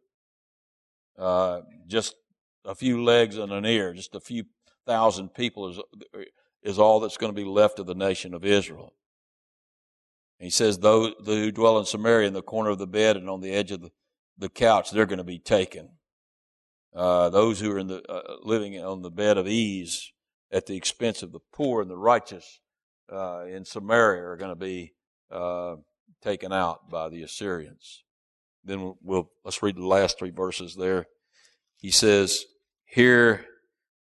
Uh, 1.17 1.61
just 1.87 2.13
a 2.65 2.75
few 2.75 3.01
legs 3.01 3.37
and 3.37 3.53
an 3.53 3.65
ear, 3.65 3.93
just 3.93 4.13
a 4.15 4.19
few 4.19 4.43
thousand 4.85 5.33
people 5.33 5.69
is 5.69 5.79
is 6.61 6.77
all 6.77 6.99
that's 6.99 7.15
going 7.15 7.33
to 7.33 7.41
be 7.41 7.47
left 7.47 7.79
of 7.79 7.85
the 7.85 7.95
nation 7.95 8.33
of 8.33 8.43
Israel. 8.43 8.93
And 10.39 10.45
he 10.47 10.49
says, 10.49 10.77
those 10.77 11.13
who 11.25 11.51
dwell 11.53 11.79
in 11.79 11.85
Samaria 11.85 12.27
in 12.27 12.33
the 12.33 12.41
corner 12.41 12.71
of 12.71 12.77
the 12.77 12.85
bed 12.85 13.15
and 13.15 13.29
on 13.29 13.39
the 13.39 13.51
edge 13.51 13.71
of 13.71 13.81
the 13.81 13.91
the 14.37 14.49
couch, 14.49 14.91
they're 14.91 15.05
going 15.05 15.19
to 15.19 15.23
be 15.23 15.39
taken. 15.39 15.91
Uh, 16.93 17.29
those 17.29 17.61
who 17.61 17.71
are 17.71 17.79
in 17.79 17.87
the, 17.87 18.03
uh, 18.11 18.35
living 18.43 18.77
on 18.83 19.01
the 19.01 19.11
bed 19.11 19.37
of 19.37 19.47
ease 19.47 20.11
at 20.51 20.65
the 20.65 20.75
expense 20.75 21.23
of 21.23 21.31
the 21.31 21.39
poor 21.53 21.81
and 21.81 21.89
the 21.89 21.97
righteous 21.97 22.59
uh, 23.09 23.45
in 23.45 23.63
Samaria 23.63 24.23
are 24.23 24.35
going 24.35 24.51
to 24.51 24.55
be 24.57 24.91
uh, 25.31 25.75
taken 26.21 26.51
out 26.51 26.89
by 26.89 27.07
the 27.07 27.23
Assyrians. 27.23 28.04
Then 28.65 28.95
we'll, 29.01 29.29
let's 29.43 29.61
read 29.61 29.75
the 29.75 29.85
last 29.85 30.17
three 30.17 30.31
verses 30.31 30.75
there. 30.75 31.05
He 31.77 31.91
says, 31.91 32.45
"Hear 32.85 33.45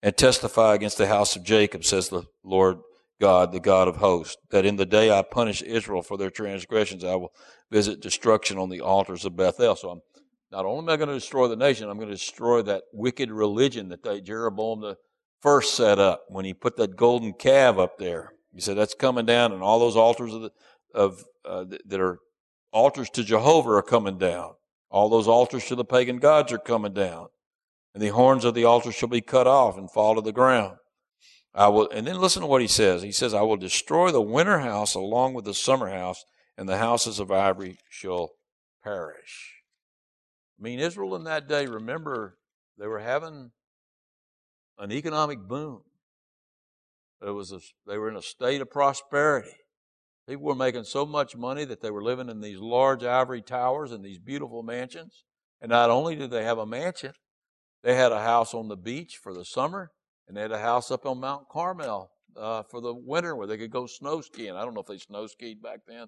and 0.02 0.16
testify 0.16 0.74
against 0.74 0.98
the 0.98 1.08
house 1.08 1.36
of 1.36 1.44
Jacob," 1.44 1.84
says 1.84 2.10
the 2.10 2.24
Lord 2.44 2.80
God, 3.20 3.52
the 3.52 3.60
God 3.60 3.88
of 3.88 3.98
hosts, 3.98 4.38
that 4.52 4.66
in 4.66 4.76
the 4.76 4.86
day 4.86 5.12
I 5.12 5.22
punish 5.22 5.62
Israel 5.62 6.02
for 6.02 6.18
their 6.18 6.30
transgressions, 6.30 7.04
I 7.04 7.16
will 7.16 7.34
visit 7.72 8.02
destruction 8.02 8.58
on 8.58 8.70
the 8.70 8.82
altars 8.82 9.26
of 9.26 9.36
Bethel. 9.36 9.76
So 9.76 9.90
I'm 9.90 10.02
not 10.52 10.66
only 10.66 10.84
am 10.84 10.90
I 10.90 10.98
going 10.98 11.10
to 11.10 11.16
destroy 11.16 11.48
the 11.48 11.56
nation, 11.56 11.90
I'm 11.90 11.98
going 11.98 12.10
to 12.10 12.16
destroy 12.16 12.62
that 12.64 12.84
wicked 12.92 13.32
religion 13.32 13.90
that 13.90 14.04
they, 14.04 14.22
Jeroboam 14.22 14.82
the 14.82 14.98
first 15.42 15.76
set 15.76 16.00
up 16.00 16.26
when 16.28 16.46
he 16.46 16.54
put 16.54 16.78
that 16.78 16.96
golden 16.96 17.34
calf 17.34 17.78
up 17.78 17.98
there. 17.98 18.34
He 18.54 18.62
said 18.62 18.78
that's 18.78 18.94
coming 18.94 19.26
down, 19.26 19.52
and 19.52 19.64
all 19.64 19.80
those 19.80 19.96
altars 19.96 20.34
of, 20.34 20.42
the, 20.44 20.52
of 20.94 21.24
uh, 21.44 21.66
that 21.86 22.00
are 22.00 22.20
altars 22.74 23.10
to 23.12 23.24
Jehovah 23.24 23.72
are 23.72 23.82
coming 23.82 24.18
down. 24.18 24.56
All 24.90 25.08
those 25.08 25.28
altars 25.28 25.66
to 25.68 25.76
the 25.76 25.86
pagan 25.86 26.18
gods 26.18 26.52
are 26.52 26.58
coming 26.58 26.94
down. 26.94 27.28
And 27.94 28.02
the 28.02 28.10
horns 28.10 28.44
of 28.44 28.56
the 28.56 28.66
altar 28.66 28.92
shall 28.92 29.10
be 29.10 29.22
cut 29.22 29.48
off 29.48 29.78
and 29.78 29.90
fall 29.90 30.16
to 30.16 30.22
the 30.22 30.34
ground. 30.34 30.78
I 31.54 31.68
will, 31.68 31.90
and 31.92 32.08
then 32.08 32.20
listen 32.20 32.42
to 32.42 32.48
what 32.48 32.62
he 32.62 32.68
says. 32.68 33.04
He 33.04 33.12
says, 33.12 33.34
I 33.34 33.44
will 33.44 33.58
destroy 33.58 34.12
the 34.12 34.22
winter 34.22 34.60
house 34.60 34.96
along 34.96 35.36
with 35.36 35.46
the 35.46 35.54
summer 35.54 35.90
house, 35.90 36.26
and 36.58 36.68
the 36.68 36.78
houses 36.78 37.20
of 37.20 37.32
ivory 37.32 37.78
shall 37.90 38.32
perish. 38.84 39.62
I 40.60 40.64
mean, 40.64 40.80
Israel 40.80 41.16
in 41.16 41.26
that 41.26 41.48
day, 41.48 41.68
remember, 41.68 42.38
they 42.80 42.88
were 42.88 43.00
having 43.00 43.52
an 44.80 44.92
economic 44.92 45.40
boom. 45.48 45.82
It 47.22 47.32
was 47.32 47.52
a, 47.52 47.60
they 47.88 47.98
were 48.00 48.10
in 48.10 48.18
a 48.18 48.22
state 48.22 48.62
of 48.62 48.72
prosperity. 48.72 49.56
People 50.28 50.46
were 50.46 50.56
making 50.56 50.86
so 50.86 51.06
much 51.06 51.36
money 51.36 51.66
that 51.66 51.82
they 51.82 51.92
were 51.92 52.04
living 52.04 52.30
in 52.30 52.40
these 52.40 52.58
large 52.58 53.04
ivory 53.04 53.42
towers 53.42 53.92
and 53.92 54.04
these 54.04 54.20
beautiful 54.20 54.64
mansions. 54.64 55.26
And 55.62 55.70
not 55.70 55.90
only 55.90 56.16
did 56.16 56.32
they 56.32 56.44
have 56.44 56.58
a 56.58 56.66
mansion, 56.66 57.14
they 57.84 57.96
had 57.96 58.14
a 58.14 58.22
house 58.22 58.54
on 58.54 58.70
the 58.70 58.78
beach 58.78 59.20
for 59.22 59.34
the 59.34 59.44
summer, 59.44 59.92
and 60.28 60.38
they 60.38 60.42
had 60.42 60.52
a 60.52 60.60
house 60.60 60.92
up 60.92 61.06
on 61.06 61.20
Mount 61.20 61.50
Carmel 61.50 62.10
uh, 62.38 62.64
for 62.64 62.80
the 62.80 62.94
winter 62.94 63.36
where 63.36 63.48
they 63.48 63.58
could 63.58 63.72
go 63.72 63.86
snow 63.86 64.22
skiing. 64.22 64.56
I 64.56 64.64
don't 64.64 64.74
know 64.74 64.82
if 64.82 64.88
they 64.88 64.98
snow 64.98 65.28
skied 65.28 65.62
back 65.62 65.80
then, 65.88 66.08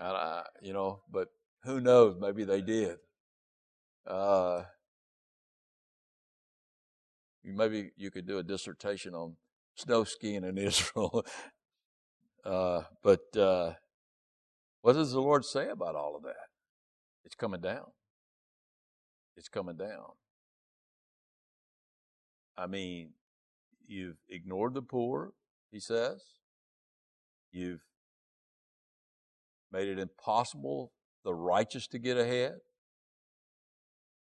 uh, 0.00 0.42
you 0.62 0.72
know, 0.72 1.00
but 1.10 1.28
who 1.64 1.80
knows? 1.80 2.16
Maybe 2.18 2.44
they 2.44 2.62
did. 2.62 2.96
Uh, 4.06 4.62
maybe 7.44 7.90
you 7.96 8.10
could 8.10 8.26
do 8.26 8.38
a 8.38 8.42
dissertation 8.42 9.14
on 9.14 9.36
snow 9.76 10.04
skiing 10.04 10.44
in 10.44 10.58
Israel. 10.58 11.24
Uh, 12.44 12.82
but 13.02 13.36
uh, 13.36 13.72
what 14.82 14.94
does 14.94 15.12
the 15.12 15.20
Lord 15.20 15.44
say 15.44 15.68
about 15.68 15.94
all 15.94 16.16
of 16.16 16.22
that? 16.24 16.48
It's 17.24 17.34
coming 17.34 17.60
down. 17.60 17.86
It's 19.36 19.48
coming 19.48 19.76
down. 19.76 20.12
I 22.56 22.66
mean, 22.66 23.10
you've 23.86 24.18
ignored 24.28 24.74
the 24.74 24.82
poor, 24.82 25.32
he 25.70 25.80
says. 25.80 26.22
You've 27.50 27.82
made 29.72 29.88
it 29.88 29.98
impossible 29.98 30.92
the 31.24 31.34
righteous 31.34 31.86
to 31.88 31.98
get 31.98 32.16
ahead. 32.16 32.54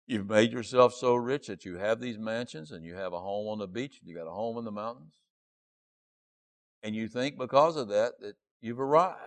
You've 0.06 0.30
made 0.30 0.52
yourself 0.52 0.94
so 0.94 1.16
rich 1.16 1.48
that 1.48 1.64
you 1.64 1.78
have 1.78 2.00
these 2.02 2.20
mansions 2.20 2.72
and 2.72 2.84
you 2.84 2.96
have 2.96 3.14
a 3.14 3.20
home 3.20 3.48
on 3.48 3.60
the 3.60 3.68
beach 3.68 4.00
and 4.02 4.10
you 4.10 4.16
got 4.16 4.28
a 4.28 4.34
home 4.34 4.58
in 4.58 4.66
the 4.66 4.72
mountains. 4.72 5.14
And 6.84 6.96
you 6.96 7.08
think 7.08 7.38
because 7.38 7.76
of 7.76 7.90
that 7.90 8.20
that 8.22 8.36
you've 8.62 8.80
arrived. 8.80 9.18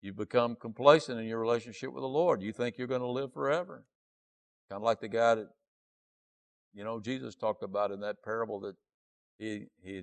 You've 0.00 0.16
become 0.16 0.56
complacent 0.56 1.18
in 1.18 1.26
your 1.26 1.40
relationship 1.40 1.92
with 1.92 2.02
the 2.02 2.08
Lord. 2.08 2.40
You 2.40 2.52
think 2.52 2.78
you're 2.78 2.86
going 2.86 3.00
to 3.00 3.08
live 3.08 3.32
forever. 3.32 3.84
Kind 4.68 4.80
of 4.80 4.84
like 4.84 5.00
the 5.00 5.08
guy 5.08 5.34
that, 5.34 5.48
you 6.72 6.84
know, 6.84 7.00
Jesus 7.00 7.34
talked 7.34 7.62
about 7.62 7.90
in 7.90 8.00
that 8.00 8.22
parable 8.22 8.60
that 8.60 8.76
he 9.38 9.66
he 9.82 10.02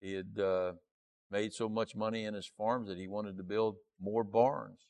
he 0.00 0.14
had 0.14 0.38
uh, 0.38 0.72
made 1.30 1.52
so 1.52 1.68
much 1.68 1.94
money 1.94 2.24
in 2.24 2.34
his 2.34 2.46
farms 2.46 2.88
that 2.88 2.98
he 2.98 3.08
wanted 3.08 3.36
to 3.36 3.42
build 3.42 3.76
more 4.00 4.24
barns. 4.24 4.80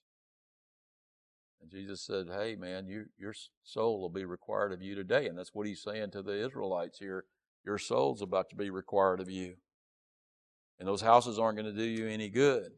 And 1.60 1.70
Jesus 1.70 2.02
said, 2.02 2.28
Hey, 2.28 2.54
man, 2.54 2.86
you, 2.86 3.06
your 3.18 3.34
soul 3.62 4.00
will 4.00 4.10
be 4.10 4.24
required 4.24 4.72
of 4.72 4.82
you 4.82 4.94
today. 4.94 5.26
And 5.26 5.38
that's 5.38 5.54
what 5.54 5.66
he's 5.66 5.82
saying 5.82 6.10
to 6.12 6.22
the 6.22 6.44
Israelites 6.44 6.98
here. 6.98 7.24
Your 7.64 7.78
soul's 7.78 8.22
about 8.22 8.50
to 8.50 8.56
be 8.56 8.70
required 8.70 9.20
of 9.20 9.30
you. 9.30 9.54
And 10.78 10.88
those 10.88 11.00
houses 11.00 11.38
aren't 11.38 11.58
going 11.58 11.72
to 11.72 11.78
do 11.78 11.86
you 11.88 12.06
any 12.06 12.28
good. 12.28 12.70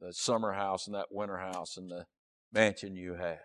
The 0.00 0.12
summer 0.12 0.52
house 0.52 0.86
and 0.86 0.96
that 0.96 1.06
winter 1.10 1.38
house 1.38 1.76
and 1.76 1.90
the 1.90 2.06
mansion 2.52 2.96
you 2.96 3.14
have. 3.14 3.38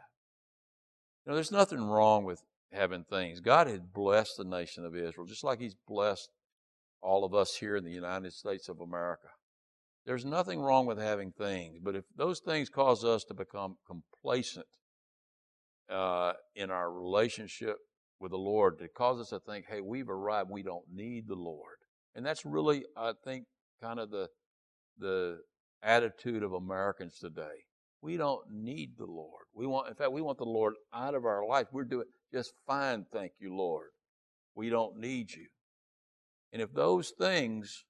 You 1.25 1.31
know, 1.31 1.35
there's 1.35 1.51
nothing 1.51 1.81
wrong 1.81 2.23
with 2.23 2.41
having 2.71 3.03
things. 3.03 3.39
God 3.41 3.67
had 3.67 3.93
blessed 3.93 4.33
the 4.37 4.43
nation 4.43 4.85
of 4.85 4.95
Israel, 4.95 5.27
just 5.27 5.43
like 5.43 5.59
He's 5.59 5.75
blessed 5.87 6.29
all 7.01 7.23
of 7.23 7.33
us 7.33 7.55
here 7.59 7.75
in 7.75 7.83
the 7.83 7.91
United 7.91 8.33
States 8.33 8.69
of 8.69 8.79
America. 8.79 9.27
There's 10.05 10.25
nothing 10.25 10.61
wrong 10.61 10.85
with 10.85 10.97
having 10.97 11.31
things, 11.31 11.79
but 11.83 11.95
if 11.95 12.05
those 12.15 12.39
things 12.39 12.69
cause 12.69 13.03
us 13.03 13.25
to 13.25 13.33
become 13.33 13.75
complacent 13.85 14.65
uh, 15.89 16.33
in 16.55 16.71
our 16.71 16.91
relationship 16.91 17.75
with 18.19 18.31
the 18.31 18.37
Lord, 18.37 18.79
to 18.79 18.87
cause 18.87 19.19
us 19.19 19.29
to 19.29 19.39
think, 19.39 19.65
hey, 19.69 19.81
we've 19.81 20.09
arrived, 20.09 20.49
we 20.49 20.63
don't 20.63 20.85
need 20.91 21.27
the 21.27 21.35
Lord. 21.35 21.75
And 22.15 22.25
that's 22.25 22.45
really, 22.45 22.85
I 22.95 23.13
think, 23.23 23.45
kind 23.81 23.99
of 23.99 24.09
the 24.09 24.27
the 24.99 25.39
attitude 25.83 26.43
of 26.43 26.53
Americans 26.53 27.19
today. 27.19 27.65
We 28.01 28.17
don't 28.17 28.45
need 28.51 28.91
the 28.97 29.05
Lord. 29.05 29.43
We 29.53 29.65
want, 29.67 29.89
in 29.89 29.95
fact, 29.95 30.11
we 30.11 30.21
want 30.21 30.37
the 30.37 30.45
Lord 30.45 30.73
out 30.93 31.15
of 31.15 31.25
our 31.25 31.45
life. 31.45 31.67
We're 31.71 31.83
doing 31.83 32.05
just 32.31 32.53
fine, 32.65 33.05
thank 33.11 33.33
you, 33.39 33.55
Lord. 33.55 33.89
We 34.55 34.69
don't 34.69 34.97
need 34.97 35.31
you. 35.31 35.47
And 36.51 36.61
if 36.61 36.73
those 36.73 37.11
things 37.19 37.83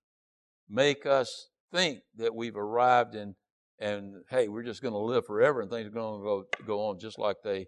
make 0.69 1.05
us 1.05 1.49
think 1.71 1.99
that 2.17 2.35
we've 2.35 2.55
arrived 2.55 3.15
in 3.15 3.35
and 3.79 4.23
hey, 4.29 4.47
we're 4.47 4.63
just 4.63 4.81
going 4.81 4.93
to 4.93 4.99
live 4.99 5.25
forever 5.25 5.61
and 5.61 5.69
things 5.69 5.87
are 5.87 5.91
going 5.91 6.19
to 6.19 6.25
go 6.25 6.43
go 6.65 6.87
on 6.87 6.99
just 6.99 7.19
like 7.19 7.37
they 7.43 7.67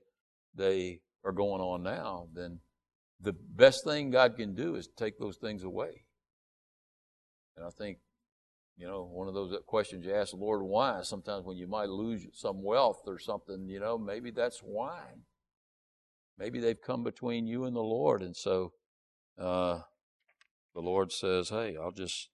they 0.56 1.00
are 1.24 1.32
going 1.32 1.62
on 1.62 1.84
now, 1.84 2.28
then 2.34 2.60
the 3.22 3.34
best 3.34 3.84
thing 3.86 4.10
God 4.10 4.36
can 4.38 4.56
do 4.56 4.76
is 4.76 4.90
take 4.98 5.20
those 5.20 5.38
things 5.38 5.64
away. 5.64 6.04
And 7.56 7.66
I 7.66 7.70
think, 7.70 7.98
you 8.80 8.88
know, 8.88 9.10
one 9.12 9.28
of 9.28 9.34
those 9.34 9.54
questions 9.68 10.06
you 10.06 10.16
ask 10.16 10.32
the 10.32 10.38
Lord 10.38 10.62
why, 10.62 11.02
sometimes 11.02 11.46
when 11.46 11.58
you 11.58 11.68
might 11.68 11.90
lose 11.90 12.26
some 12.32 12.64
wealth 12.64 13.02
or 13.06 13.20
something, 13.20 13.68
you 13.68 13.78
know, 13.78 13.98
maybe 13.98 14.32
that's 14.32 14.62
why. 14.64 15.02
Maybe 16.38 16.62
they've 16.62 16.82
come 16.82 17.04
between 17.04 17.46
you 17.46 17.66
and 17.66 17.76
the 17.76 17.82
Lord. 17.82 18.22
And 18.22 18.38
so 18.38 18.72
uh, 19.38 19.82
the 20.74 20.80
Lord 20.80 21.12
says, 21.12 21.50
hey, 21.50 21.76
I'll 21.76 21.92
just 21.92 22.30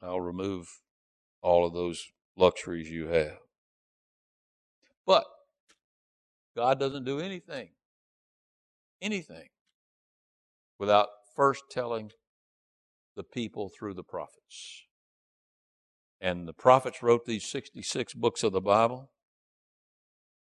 I'll 0.00 0.20
remove 0.20 0.68
all 1.42 1.66
of 1.66 1.74
those 1.74 2.12
luxuries 2.36 2.88
you 2.88 3.08
have. 3.08 3.38
But 5.04 5.24
God 6.56 6.78
doesn't 6.78 7.04
do 7.04 7.18
anything, 7.18 7.70
anything, 9.02 9.48
without 10.78 11.08
first 11.34 11.64
telling 11.72 12.12
the 13.20 13.24
people 13.24 13.68
through 13.68 13.92
the 13.92 14.02
prophets. 14.02 14.86
And 16.22 16.48
the 16.48 16.54
prophets 16.54 17.02
wrote 17.02 17.26
these 17.26 17.44
66 17.44 18.14
books 18.14 18.42
of 18.42 18.52
the 18.52 18.62
Bible. 18.62 19.10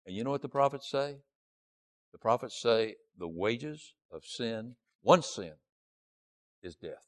And 0.04 0.14
you 0.14 0.24
know 0.24 0.30
what 0.30 0.42
the 0.42 0.48
prophets 0.50 0.90
say? 0.90 1.16
The 2.12 2.18
prophets 2.18 2.60
say 2.60 2.96
the 3.18 3.28
wages 3.28 3.94
of 4.12 4.26
sin, 4.26 4.76
one 5.00 5.22
sin, 5.22 5.54
is 6.62 6.76
death. 6.76 7.06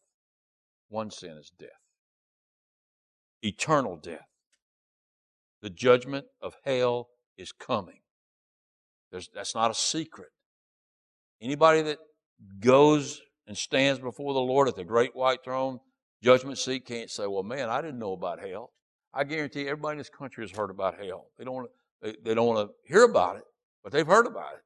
One 0.89 1.11
sin 1.11 1.33
is 1.33 1.53
death 1.59 1.69
eternal 3.43 3.97
death. 3.97 4.27
The 5.63 5.71
judgment 5.71 6.27
of 6.41 6.57
hell 6.65 7.09
is 7.37 7.53
coming. 7.53 8.01
There's, 9.11 9.29
that's 9.35 9.55
not 9.55 9.71
a 9.71 9.75
secret. 9.75 10.31
Anybody 11.41 11.83
that 11.83 11.99
goes 12.59 13.21
and 13.49 13.57
stands 13.57 13.99
before 13.99 14.35
the 14.35 14.41
Lord 14.41 14.69
at 14.69 14.77
the 14.77 14.85
great 14.85 15.17
white 15.17 15.43
throne 15.43 15.81
judgment 16.23 16.59
seat 16.59 16.87
can't 16.87 17.11
say, 17.11 17.27
well, 17.27 17.43
man, 17.43 17.69
I 17.69 17.81
didn't 17.81 17.99
know 17.99 18.13
about 18.13 18.39
hell. 18.41 18.71
I 19.15 19.25
guarantee 19.25 19.63
everybody 19.63 19.95
in 19.95 19.99
this 19.99 20.11
country 20.11 20.45
has 20.45 20.57
heard 20.57 20.71
about 20.71 21.03
hell. 21.03 21.27
They 21.39 21.45
don't 21.45 21.55
want 21.55 21.69
to, 21.69 22.13
they, 22.13 22.17
they 22.23 22.35
don't 22.35 22.47
want 22.47 22.69
to 22.69 22.75
hear 22.93 23.05
about 23.05 23.37
it, 23.37 23.45
but 23.83 23.93
they've 23.93 24.07
heard 24.07 24.27
about 24.27 24.53
it. 24.55 24.61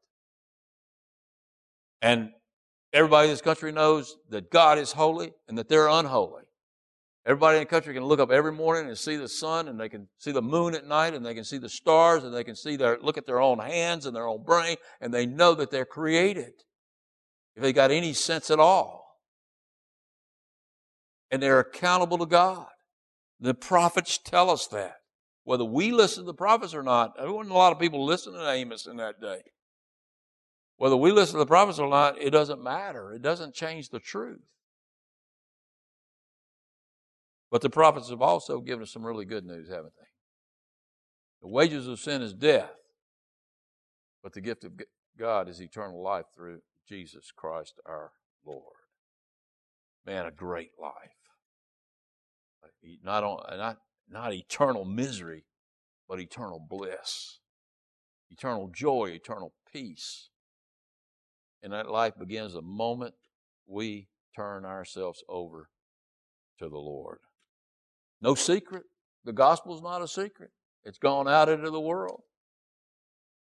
And 2.02 2.30
everybody 2.92 3.28
in 3.28 3.32
this 3.32 3.40
country 3.40 3.70
knows 3.70 4.16
that 4.30 4.50
God 4.50 4.78
is 4.78 4.92
holy 4.92 5.32
and 5.48 5.56
that 5.56 5.68
they're 5.68 5.88
unholy. 5.88 6.42
Everybody 7.24 7.58
in 7.58 7.62
the 7.62 7.66
country 7.66 7.94
can 7.94 8.04
look 8.04 8.18
up 8.18 8.32
every 8.32 8.50
morning 8.50 8.88
and 8.88 8.98
see 8.98 9.14
the 9.14 9.28
sun, 9.28 9.68
and 9.68 9.78
they 9.78 9.88
can 9.88 10.08
see 10.18 10.32
the 10.32 10.42
moon 10.42 10.74
at 10.74 10.88
night, 10.88 11.14
and 11.14 11.24
they 11.24 11.34
can 11.34 11.44
see 11.44 11.58
the 11.58 11.68
stars, 11.68 12.24
and 12.24 12.34
they 12.34 12.42
can 12.42 12.56
see 12.56 12.74
their 12.74 12.98
look 13.00 13.16
at 13.16 13.26
their 13.26 13.40
own 13.40 13.60
hands 13.60 14.06
and 14.06 14.16
their 14.16 14.26
own 14.26 14.42
brain, 14.42 14.76
and 15.00 15.14
they 15.14 15.24
know 15.24 15.54
that 15.54 15.70
they're 15.70 15.84
created. 15.84 16.52
If 17.56 17.62
they 17.62 17.72
got 17.72 17.90
any 17.90 18.12
sense 18.12 18.50
at 18.50 18.60
all. 18.60 19.18
And 21.30 21.42
they're 21.42 21.60
accountable 21.60 22.18
to 22.18 22.26
God. 22.26 22.66
The 23.40 23.54
prophets 23.54 24.18
tell 24.18 24.50
us 24.50 24.66
that. 24.68 24.96
Whether 25.44 25.64
we 25.64 25.90
listen 25.90 26.22
to 26.22 26.26
the 26.26 26.34
prophets 26.34 26.74
or 26.74 26.82
not, 26.82 27.16
there 27.16 27.32
wasn't 27.32 27.54
a 27.54 27.58
lot 27.58 27.72
of 27.72 27.80
people 27.80 28.04
listening 28.04 28.36
to 28.36 28.50
Amos 28.50 28.86
in 28.86 28.96
that 28.98 29.20
day. 29.20 29.40
Whether 30.76 30.96
we 30.96 31.10
listen 31.10 31.34
to 31.34 31.40
the 31.40 31.46
prophets 31.46 31.78
or 31.78 31.88
not, 31.88 32.20
it 32.20 32.30
doesn't 32.30 32.62
matter. 32.62 33.12
It 33.12 33.22
doesn't 33.22 33.54
change 33.54 33.88
the 33.88 33.98
truth. 33.98 34.40
But 37.50 37.60
the 37.60 37.70
prophets 37.70 38.08
have 38.10 38.22
also 38.22 38.60
given 38.60 38.82
us 38.82 38.92
some 38.92 39.04
really 39.04 39.24
good 39.24 39.44
news, 39.44 39.68
haven't 39.68 39.92
they? 39.98 40.06
The 41.42 41.48
wages 41.48 41.88
of 41.88 41.98
sin 41.98 42.22
is 42.22 42.32
death, 42.32 42.72
but 44.22 44.32
the 44.32 44.40
gift 44.40 44.64
of 44.64 44.72
God 45.18 45.48
is 45.48 45.60
eternal 45.60 46.02
life 46.02 46.24
through 46.36 46.60
Jesus 46.88 47.30
Christ 47.34 47.80
our 47.86 48.12
Lord. 48.44 48.62
Man, 50.06 50.26
a 50.26 50.30
great 50.30 50.72
life. 50.80 50.92
Not 53.04 53.22
on, 53.22 53.44
uh, 53.48 53.56
not, 53.56 53.78
not 54.08 54.32
eternal 54.32 54.84
misery, 54.84 55.44
but 56.08 56.20
eternal 56.20 56.58
bliss, 56.58 57.38
eternal 58.30 58.70
joy, 58.74 59.10
eternal 59.12 59.52
peace. 59.72 60.30
And 61.62 61.72
that 61.72 61.88
life 61.88 62.14
begins 62.18 62.54
the 62.54 62.62
moment 62.62 63.14
we 63.66 64.08
turn 64.34 64.64
ourselves 64.64 65.22
over 65.28 65.68
to 66.58 66.68
the 66.68 66.78
Lord. 66.78 67.18
No 68.20 68.34
secret. 68.34 68.84
The 69.24 69.32
gospel 69.32 69.76
is 69.76 69.82
not 69.82 70.02
a 70.02 70.08
secret. 70.08 70.50
It's 70.84 70.98
gone 70.98 71.28
out 71.28 71.48
into 71.48 71.70
the 71.70 71.80
world. 71.80 72.22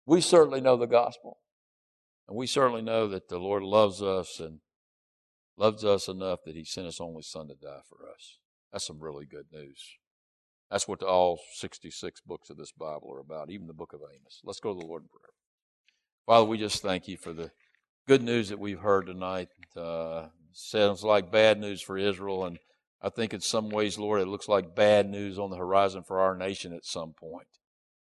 We 0.06 0.22
certainly 0.22 0.62
know 0.62 0.76
the 0.76 0.86
gospel. 0.86 1.38
And 2.28 2.36
we 2.36 2.46
certainly 2.46 2.82
know 2.82 3.08
that 3.08 3.28
the 3.28 3.38
Lord 3.38 3.62
loves 3.62 4.02
us 4.02 4.38
and 4.38 4.60
loves 5.56 5.84
us 5.84 6.08
enough 6.08 6.40
that 6.44 6.54
he 6.54 6.64
sent 6.64 6.86
his 6.86 7.00
only 7.00 7.22
son 7.22 7.48
to 7.48 7.54
die 7.54 7.80
for 7.88 8.06
us. 8.08 8.38
That's 8.70 8.86
some 8.86 9.00
really 9.00 9.24
good 9.24 9.46
news. 9.50 9.96
That's 10.70 10.86
what 10.86 11.02
all 11.02 11.40
66 11.54 12.20
books 12.20 12.50
of 12.50 12.58
this 12.58 12.72
Bible 12.72 13.10
are 13.14 13.20
about, 13.20 13.50
even 13.50 13.66
the 13.66 13.72
book 13.72 13.94
of 13.94 14.00
Amos. 14.00 14.40
Let's 14.44 14.60
go 14.60 14.74
to 14.74 14.78
the 14.78 14.86
Lord 14.86 15.04
in 15.04 15.08
prayer. 15.08 15.32
Father, 16.26 16.44
we 16.44 16.58
just 16.58 16.82
thank 16.82 17.08
you 17.08 17.16
for 17.16 17.32
the 17.32 17.50
good 18.06 18.22
news 18.22 18.50
that 18.50 18.58
we've 18.58 18.80
heard 18.80 19.06
tonight. 19.06 19.48
Uh, 19.74 20.26
sounds 20.52 21.02
like 21.02 21.32
bad 21.32 21.58
news 21.58 21.80
for 21.80 21.96
Israel, 21.96 22.44
and 22.44 22.58
I 23.00 23.08
think 23.08 23.32
in 23.32 23.40
some 23.40 23.70
ways, 23.70 23.98
Lord, 23.98 24.20
it 24.20 24.28
looks 24.28 24.48
like 24.48 24.76
bad 24.76 25.08
news 25.08 25.38
on 25.38 25.48
the 25.48 25.56
horizon 25.56 26.02
for 26.02 26.20
our 26.20 26.36
nation 26.36 26.74
at 26.74 26.84
some 26.84 27.14
point. 27.14 27.48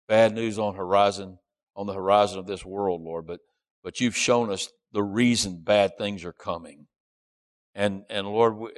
Bad 0.07 0.34
news 0.34 0.57
on 0.57 0.76
horizon 0.76 1.39
on 1.76 1.88
the 1.88 1.93
horizon 1.93 2.39
of 2.39 2.47
this 2.47 2.63
world, 2.63 3.01
Lord, 3.01 3.28
but 3.28 3.41
but 3.86 4.01
you've 4.01 4.17
shown 4.17 4.51
us 4.51 4.67
the 4.91 5.03
reason 5.03 5.61
bad 5.63 5.97
things 5.97 6.25
are 6.25 6.33
coming. 6.33 6.88
And 7.73 8.03
and 8.09 8.27
Lord, 8.27 8.73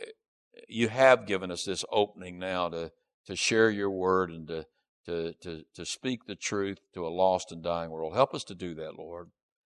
you 0.67 0.89
have 0.89 1.25
given 1.25 1.49
us 1.49 1.63
this 1.63 1.83
opening 1.91 2.37
now 2.37 2.69
to 2.69 2.91
to 3.27 3.35
share 3.35 3.69
your 3.69 3.91
word 3.91 4.31
and 4.31 4.47
to, 4.47 4.65
to, 5.05 5.33
to, 5.41 5.63
to 5.75 5.85
speak 5.85 6.25
the 6.25 6.35
truth 6.35 6.79
to 6.93 7.05
a 7.05 7.09
lost 7.09 7.51
and 7.51 7.61
dying 7.61 7.91
world. 7.91 8.13
Help 8.13 8.33
us 8.33 8.45
to 8.45 8.55
do 8.55 8.73
that, 8.75 8.97
Lord. 8.97 9.29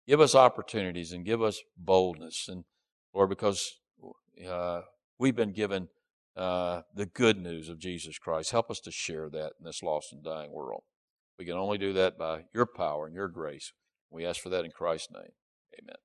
Give 0.09 0.21
us 0.21 0.35
opportunities 0.35 1.13
and 1.13 1.25
give 1.25 1.43
us 1.43 1.61
boldness. 1.77 2.49
And 2.49 2.65
Lord, 3.15 3.29
because 3.29 3.79
uh, 4.49 4.81
we've 5.19 5.37
been 5.37 5.53
given 5.53 5.89
uh, 6.35 6.83
the 6.95 7.07
good 7.07 7.39
news 7.39 7.69
of 7.69 7.79
Jesus 7.79 8.19
Christ, 8.19 8.51
help 8.53 8.71
us 8.71 8.81
to 8.81 8.91
share 8.91 9.29
that 9.29 9.53
in 9.59 9.67
this 9.67 9.83
lost 9.83 10.13
and 10.13 10.25
dying 10.25 10.51
world. 10.51 10.83
We 11.39 11.45
can 11.45 11.57
only 11.57 11.79
do 11.79 11.93
that 11.93 12.19
by 12.19 12.45
your 12.55 12.67
power 12.67 13.07
and 13.07 13.15
your 13.15 13.29
grace. 13.29 13.73
We 14.13 14.27
ask 14.27 14.41
for 14.41 14.51
that 14.51 14.65
in 14.65 14.71
Christ's 14.71 15.13
name. 15.13 15.33
Amen. 15.81 15.97